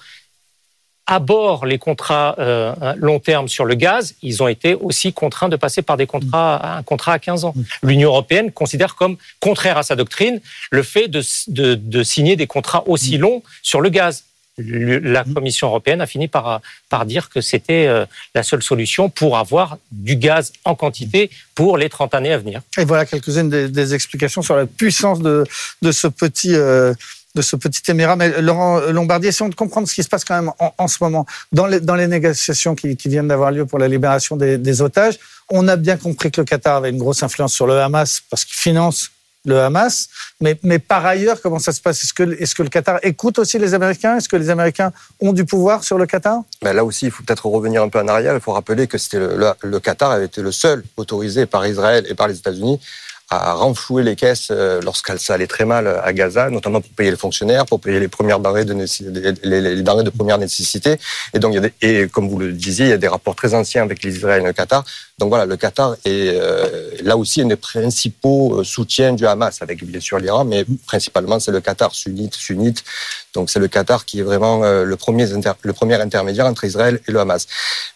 [1.10, 5.56] abordent les contrats euh, long terme sur le gaz, ils ont été aussi contraints de
[5.56, 7.54] passer par des contrats, un contrat à 15 ans.
[7.82, 10.40] L'Union européenne considère comme contraire à sa doctrine
[10.70, 14.24] le fait de, de, de signer des contrats aussi longs sur le gaz.
[14.56, 18.04] La Commission européenne a fini par, par dire que c'était euh,
[18.34, 22.60] la seule solution pour avoir du gaz en quantité pour les 30 années à venir.
[22.78, 25.44] Et voilà quelques-unes des, des explications sur la puissance de,
[25.82, 26.54] de ce petit...
[26.54, 26.94] Euh
[27.34, 28.16] de ce petit émirat.
[28.16, 31.26] Mais Laurent Lombardier, essayons de comprendre ce qui se passe quand même en, ce moment
[31.52, 35.18] dans les, négociations qui, viennent d'avoir lieu pour la libération des, otages.
[35.48, 38.44] On a bien compris que le Qatar avait une grosse influence sur le Hamas parce
[38.44, 39.10] qu'il finance
[39.44, 40.08] le Hamas.
[40.40, 42.04] Mais, mais par ailleurs, comment ça se passe?
[42.04, 44.16] Est-ce que, est que le Qatar écoute aussi les Américains?
[44.16, 46.42] Est-ce que les Américains ont du pouvoir sur le Qatar?
[46.62, 48.34] Ben Là aussi, il faut peut-être revenir un peu en arrière.
[48.34, 52.06] Il faut rappeler que c'était le, le Qatar avait été le seul autorisé par Israël
[52.08, 52.80] et par les États-Unis
[53.30, 57.12] à renflouer les caisses euh, lorsqu'elle ça allait très mal à Gaza, notamment pour payer
[57.12, 58.74] les fonctionnaires, pour payer les premières denrées de
[59.44, 60.98] les, les denrées de première nécessité.
[61.32, 63.08] Et donc, il y a des, et comme vous le disiez, il y a des
[63.08, 64.84] rapports très anciens avec Israéliens et le Qatar.
[65.20, 69.84] Donc voilà, le Qatar est euh, là aussi un des principaux soutiens du Hamas, avec
[69.84, 72.82] bien sûr l'Iran, mais principalement c'est le Qatar sunnite, sunnite.
[73.34, 77.00] Donc c'est le Qatar qui est vraiment euh, le premier, le premier intermédiaire entre Israël
[77.06, 77.46] et le Hamas.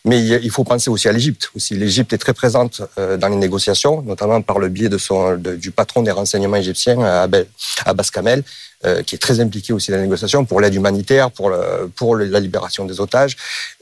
[0.04, 1.50] Mais il faut penser aussi à l'Égypte.
[1.56, 5.36] Aussi, l'Égypte est très présente euh, dans les négociations, notamment par le biais de son,
[5.36, 8.42] du patron des renseignements égyptiens, Abbas Kamel,
[8.84, 11.50] euh, qui est très impliqué aussi dans les négociations pour l'aide humanitaire, pour,
[11.96, 13.34] pour la libération des otages.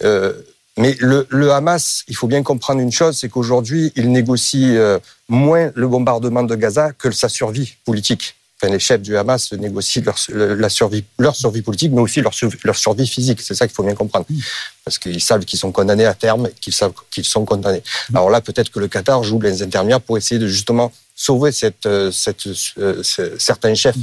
[0.04, 0.32] Euh,
[0.78, 4.98] mais le, le, Hamas, il faut bien comprendre une chose, c'est qu'aujourd'hui, il négocie euh,
[5.28, 8.36] moins le bombardement de Gaza que sa survie politique.
[8.56, 12.32] Enfin, les chefs du Hamas négocient leur, la survie, leur survie politique, mais aussi leur,
[12.64, 13.40] leur survie physique.
[13.42, 14.24] C'est ça qu'il faut bien comprendre.
[14.84, 17.82] Parce qu'ils savent qu'ils sont condamnés à terme, qu'ils savent qu'ils sont condamnés.
[18.14, 21.88] Alors là, peut-être que le Qatar joue les intermédiaires pour essayer de justement sauver cette,
[22.12, 22.46] cette,
[22.78, 23.02] euh,
[23.38, 23.96] certains chefs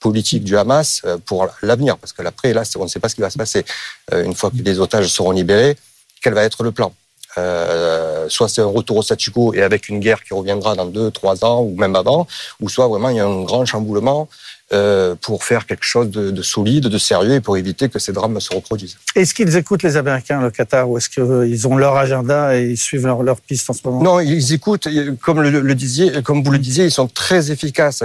[0.00, 1.98] politiques du Hamas pour l'avenir.
[1.98, 3.64] Parce que l'après, là, on ne sait pas ce qui va se passer.
[4.12, 5.76] Euh, une fois que les otages seront libérés,
[6.22, 6.92] quel va être le plan.
[7.38, 10.86] Euh, soit c'est un retour au statu quo et avec une guerre qui reviendra dans
[10.86, 12.26] deux, trois ans ou même avant,
[12.60, 14.28] ou soit vraiment il y a un grand chamboulement
[14.72, 18.12] euh, pour faire quelque chose de, de, solide, de sérieux et pour éviter que ces
[18.12, 18.96] drames se reproduisent.
[19.14, 22.76] Est-ce qu'ils écoutent les Américains, le Qatar, ou est-ce qu'ils ont leur agenda et ils
[22.76, 24.02] suivent leur, leur piste en ce moment?
[24.02, 24.88] Non, ils écoutent,
[25.22, 28.02] comme, le, le disiez, comme vous le disiez, ils sont très efficaces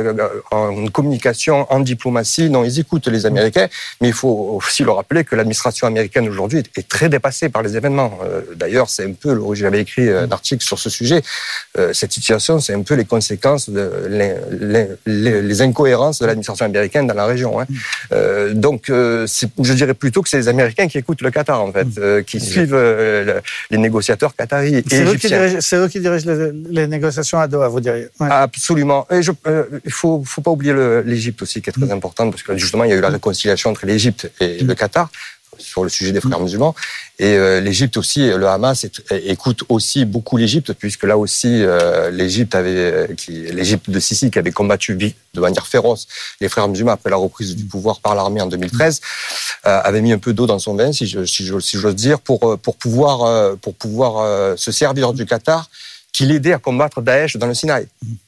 [0.51, 2.51] en communication, en diplomatie.
[2.51, 3.67] Non, ils écoutent les Américains,
[3.99, 7.75] mais il faut aussi leur rappeler que l'administration américaine aujourd'hui est, très dépassée par les
[7.75, 8.19] événements.
[8.23, 11.23] Euh, D'ailleurs, c'est un peu, j'avais écrit un article sur ce sujet,
[11.79, 16.27] euh, cette situation, c'est un peu les conséquences, de, les, les, les, les incohérences de
[16.27, 17.59] l'administration américaine dans la région.
[17.59, 17.65] Hein.
[18.11, 19.27] Euh, donc, euh,
[19.59, 22.39] je dirais plutôt que c'est les Américains qui écoutent le Qatar, en fait, euh, qui
[22.39, 22.75] suivent
[23.69, 25.59] les négociateurs qataris et égyptiens.
[25.59, 28.27] C'est eux qui dirigent les, les, négociations à Doha, vous diriez ouais.
[28.29, 29.07] Absolument.
[29.11, 29.31] Et je,
[29.85, 30.73] il faut, faut pas oublier
[31.05, 31.91] l'Égypte aussi, qui est très mmh.
[31.91, 34.67] importante, parce que justement, il y a eu la réconciliation entre l'Égypte et mmh.
[34.67, 35.09] le Qatar
[35.57, 36.75] sur le sujet des frères musulmans.
[37.19, 42.55] Et euh, l'Égypte aussi, le Hamas écoute aussi beaucoup l'Égypte, puisque là aussi, euh, l'Égypte
[42.55, 46.07] avait, l'Égypte de Sisi, qui avait combattu de manière féroce
[46.39, 49.01] les frères musulmans après la reprise du pouvoir par l'armée en 2013,
[49.67, 52.19] euh, avait mis un peu d'eau dans son vin, si je, si j'ose si dire,
[52.19, 55.69] pour pour pouvoir pour pouvoir se servir du Qatar
[56.21, 57.87] qui l'aidait à combattre Daesh dans le Sinaï,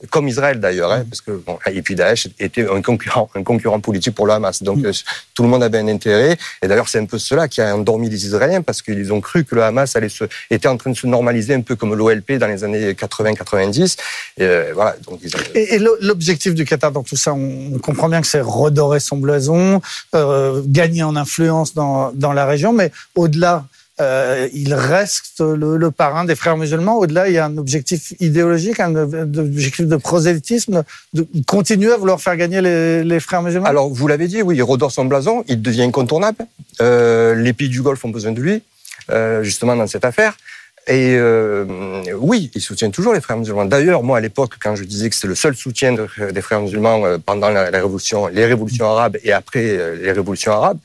[0.10, 3.80] comme Israël d'ailleurs, hein, parce que bon, et puis Daesh était un concurrent, un concurrent
[3.80, 4.64] politique pour le Hamas.
[4.64, 4.92] Donc mm.
[5.36, 6.36] tout le monde avait un intérêt.
[6.64, 9.44] Et d'ailleurs, c'est un peu cela qui a endormi les Israéliens parce qu'ils ont cru
[9.44, 12.32] que le Hamas allait se, était en train de se normaliser un peu comme l'OLP
[12.40, 13.98] dans les années 80-90.
[14.38, 14.96] Et euh, voilà.
[15.06, 15.52] Donc ils avaient...
[15.54, 19.18] Et, et l'objectif du Qatar dans tout ça, on, comprend bien que c'est redorer son
[19.18, 19.82] blason,
[20.16, 23.66] euh, gagner en influence dans, dans la région, mais au-delà
[24.02, 26.98] euh, il reste le, le, parrain des frères musulmans.
[26.98, 30.84] Au-delà, il y a un objectif idéologique, un objectif de prosélytisme,
[31.14, 33.68] de continuer à vouloir faire gagner les, les frères musulmans.
[33.68, 36.46] Alors, vous l'avez dit, oui, il redore son blason, il devient incontournable.
[36.82, 38.64] Euh, les pays du Golfe ont besoin de lui,
[39.12, 40.38] euh, justement dans cette affaire.
[40.88, 41.66] Et euh,
[42.18, 43.64] oui, il soutient toujours les frères musulmans.
[43.64, 47.06] D'ailleurs, moi, à l'époque, quand je disais que c'est le seul soutien des frères musulmans
[47.06, 50.80] euh, pendant la, révolution, les révolutions arabes et après euh, les révolutions arabes,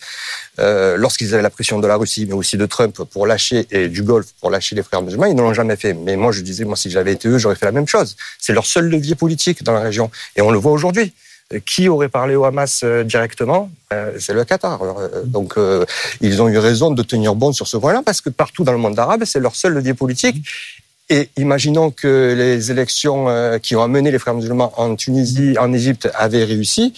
[0.61, 3.89] euh, lorsqu'ils avaient la pression de la Russie, mais aussi de Trump pour lâcher et
[3.89, 5.95] du Golfe pour lâcher les frères musulmans, ils ne l'ont jamais fait.
[5.95, 8.17] Mais moi, je disais, moi, si j'avais été eux, j'aurais fait la même chose.
[8.39, 11.13] C'est leur seul levier politique dans la région, et on le voit aujourd'hui.
[11.65, 14.83] Qui aurait parlé au Hamas euh, directement euh, C'est le Qatar.
[14.83, 15.55] Euh, donc,
[16.21, 18.79] ils ont eu raison de tenir bon sur ce point-là, parce que partout dans le
[18.79, 20.47] monde arabe, c'est leur seul levier politique.
[21.09, 23.29] Et imaginons que les élections
[23.63, 26.93] qui ont amené les frères musulmans en Tunisie, en Égypte, avaient réussi,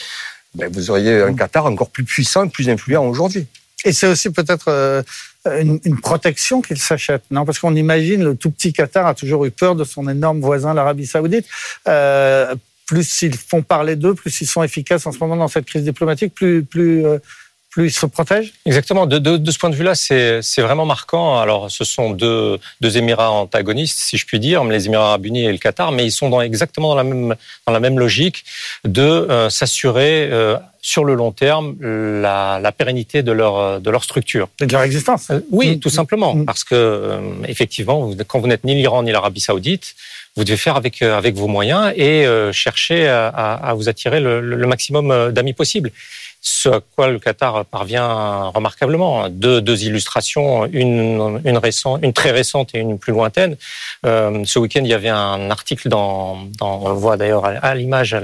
[0.56, 3.46] ben vous auriez un Qatar encore plus puissant, plus influent aujourd'hui.
[3.84, 5.04] Et c'est aussi peut-être
[5.46, 7.44] une, une, protection qu'ils s'achètent, non?
[7.44, 10.74] Parce qu'on imagine le tout petit Qatar a toujours eu peur de son énorme voisin,
[10.74, 11.46] l'Arabie Saoudite.
[11.88, 12.54] Euh,
[12.90, 15.84] plus ils font parler d'eux, plus ils sont efficaces en ce moment dans cette crise
[15.84, 17.18] diplomatique, plus, plus, euh,
[17.70, 19.06] plus ils se protègent Exactement.
[19.06, 21.38] De, de, de ce point de vue-là, c'est vraiment marquant.
[21.38, 25.44] Alors, ce sont deux, deux Émirats antagonistes, si je puis dire, les Émirats arabes unis
[25.44, 28.44] et le Qatar, mais ils sont dans, exactement dans la même, dans la même logique
[28.84, 34.02] de euh, s'assurer euh, sur le long terme la, la, pérennité de leur, de leur
[34.02, 34.48] structure.
[34.60, 35.30] Et de leur existence.
[35.52, 35.78] oui, mmh.
[35.78, 36.34] tout simplement.
[36.34, 36.44] Mmh.
[36.44, 39.94] Parce que, effectivement, quand vous n'êtes ni l'Iran ni l'Arabie saoudite,
[40.40, 44.40] vous devez faire avec, euh, avec vos moyens et euh, chercher à, vous attirer le,
[44.40, 45.92] le maximum euh, d'amis possible
[46.40, 49.28] ce à quoi le Qatar parvient remarquablement.
[49.28, 51.42] Deux, illustrations, une,
[52.14, 53.56] très récente et une plus lointaine.
[54.06, 58.16] Euh, ce week-end, il y avait un article dans, on voit d'ailleurs à, l'image,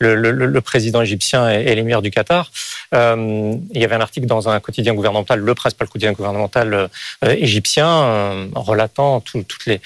[0.00, 2.50] le, président égyptien et, et l'émir du Qatar.
[2.94, 6.88] Euh, il y avait un article dans un quotidien gouvernemental, le principal quotidien gouvernemental euh,
[7.22, 9.80] égyptien, euh, relatant tout, toutes, les,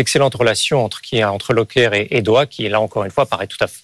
[0.00, 3.66] excellentes relations entre, qui, entre et, et qui là encore une fois paraît tout à
[3.66, 3.80] fait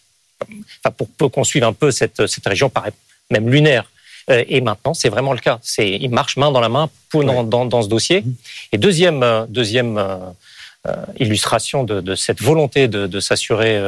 [0.83, 2.95] Enfin, pour peu qu'on suive un peu cette, cette région, paraît
[3.31, 3.85] même lunaire.
[4.31, 5.59] Euh, et maintenant, c'est vraiment le cas.
[5.63, 8.23] C'est, il marche main dans la main pour, dans, dans, dans, ce dossier.
[8.23, 8.33] Mmh.
[8.73, 10.17] Et deuxième, euh, deuxième euh,
[10.87, 13.79] euh, illustration de, de, cette volonté de, de s'assurer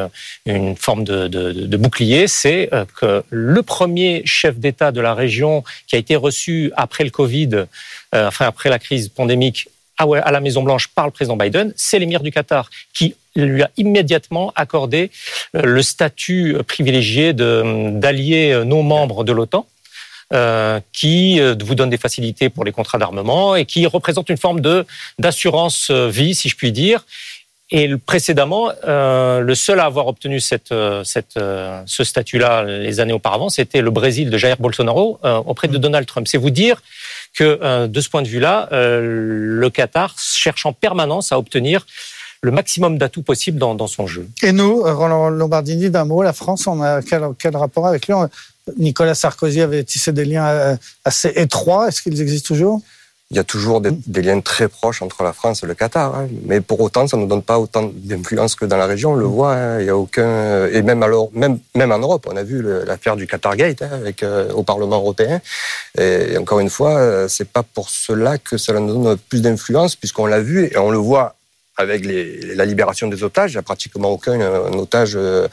[0.44, 2.68] une forme de, de bouclier, c'est
[3.00, 7.64] que le premier chef d'État de la région qui a été reçu après le Covid,
[8.12, 9.68] enfin après la crise pandémique
[9.98, 13.70] à la Maison Blanche par le président Biden, c'est l'émir du Qatar qui lui a
[13.76, 15.10] immédiatement accordé
[15.56, 19.66] euh, le statut privilégié d'allié euh, non membre de l'OTAN.
[20.34, 24.60] Euh, qui vous donne des facilités pour les contrats d'armement et qui représente une forme
[24.60, 24.86] de
[25.18, 27.04] d'assurance vie, si je puis dire.
[27.74, 30.74] Et précédemment, euh, le seul à avoir obtenu cette,
[31.04, 31.38] cette,
[31.86, 36.06] ce statut-là les années auparavant, c'était le Brésil de Jair Bolsonaro euh, auprès de Donald
[36.06, 36.28] Trump.
[36.28, 36.82] C'est vous dire
[37.34, 41.86] que de ce point de vue-là, le Qatar cherche en permanence à obtenir
[42.42, 44.26] le maximum d'atouts possibles dans, son jeu.
[44.42, 48.14] Et nous, Roland Lombardini, d'un mot, la France, on a quel, rapport avec lui?
[48.76, 51.88] Nicolas Sarkozy avait tissé des liens euh, assez étroits.
[51.88, 52.82] Est-ce qu'ils existent toujours?
[53.32, 56.14] Il y a toujours des, des, liens très proches entre la France et le Qatar,
[56.14, 56.28] hein.
[56.44, 59.12] mais pour autant, ça ne donne pas autant d'influence que dans la région.
[59.12, 59.80] On le voit, hein.
[59.80, 63.16] il y a aucun et même alors, même même en Europe, on a vu l'affaire
[63.16, 65.40] du Qatar Gate hein, avec euh, au Parlement européen.
[65.98, 69.96] Et, encore une fois, euh, c'est pas pour cela que ça nous donne plus d'influence,
[69.96, 71.34] puisqu'on l'a vu et on le voit
[71.78, 73.52] avec les, la libération des otages.
[73.52, 75.48] Il n'y a pratiquement aucun un otage euh,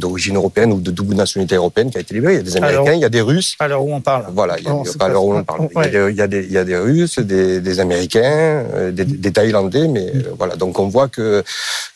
[0.00, 2.34] d'origine européenne ou de double nationalité européenne qui a été libéré.
[2.34, 3.54] Il y a des Américains, alors, il y a des Russes.
[3.60, 5.68] Alors où on parle Voilà, il y a, oh, alors où on parle.
[5.74, 5.86] Ouais.
[5.86, 8.64] Il, y a, il, y a des, il y a des Russes, des, des Américains,
[8.74, 10.22] euh, des, des, Thaïlandais, mais mm.
[10.38, 10.56] voilà.
[10.56, 11.44] Donc on voit que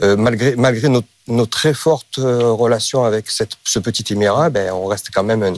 [0.02, 4.86] euh, malgré, malgré nos, nos, très fortes relations avec cette, ce petit émirat, ben, on
[4.86, 5.54] reste quand même un,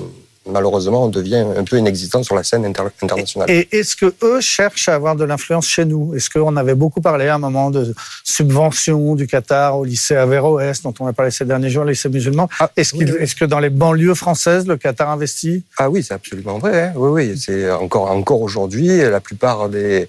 [0.46, 3.50] malheureusement, on devient un peu inexistant sur la scène inter internationale.
[3.50, 6.14] Et est-ce que eux cherchent à avoir de l'influence chez nous?
[6.14, 7.94] Est-ce qu'on avait beaucoup parlé à un moment de
[8.24, 12.08] subventions du Qatar au lycée Averroès, dont on a parlé ces derniers jours, le lycée
[12.08, 15.64] musulman ah, Est-ce oui, est que dans les banlieues françaises, le Qatar investit?
[15.78, 16.84] Ah oui, c'est absolument vrai.
[16.84, 16.92] Hein.
[16.96, 20.08] Oui, oui, c'est encore encore aujourd'hui, la plupart des.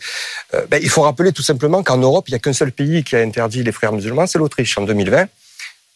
[0.53, 3.03] Euh, ben, il faut rappeler tout simplement qu'en Europe, il n'y a qu'un seul pays
[3.03, 5.27] qui a interdit les frères musulmans, c'est l'Autriche en 2020.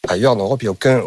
[0.08, 1.00] Ailleurs, en Europe, il n'y a aucun,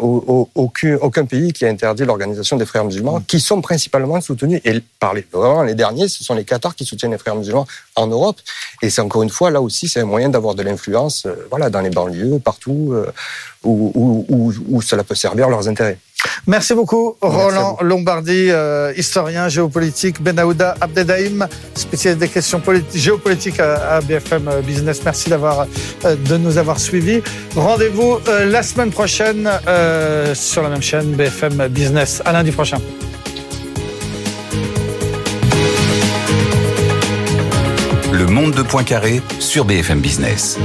[0.54, 4.62] aucun, aucun, pays qui a interdit l'organisation des frères musulmans, qui sont principalement soutenus.
[4.64, 7.66] Et par les, vraiment, les derniers, ce sont les Qatars qui soutiennent les frères musulmans
[7.94, 8.38] en Europe.
[8.80, 11.68] Et c'est encore une fois, là aussi, c'est un moyen d'avoir de l'influence, euh, voilà,
[11.68, 13.12] dans les banlieues, partout, euh,
[13.64, 15.98] où, où, où, où, cela peut servir leurs intérêts.
[16.46, 22.62] Merci beaucoup, Roland Lombardi, euh, historien géopolitique, Benahouda Abdedaïm, spécialiste des questions
[22.94, 25.00] géopolitiques à, à, BFM Business.
[25.04, 25.66] Merci d'avoir,
[26.04, 27.20] euh, de nous avoir suivis.
[27.56, 32.22] Rendez-vous euh, la semaine prochaine euh, sur la même chaîne BFM Business.
[32.24, 32.78] À lundi prochain.
[38.12, 40.58] Le monde monde de Poincaré sur BFM Business.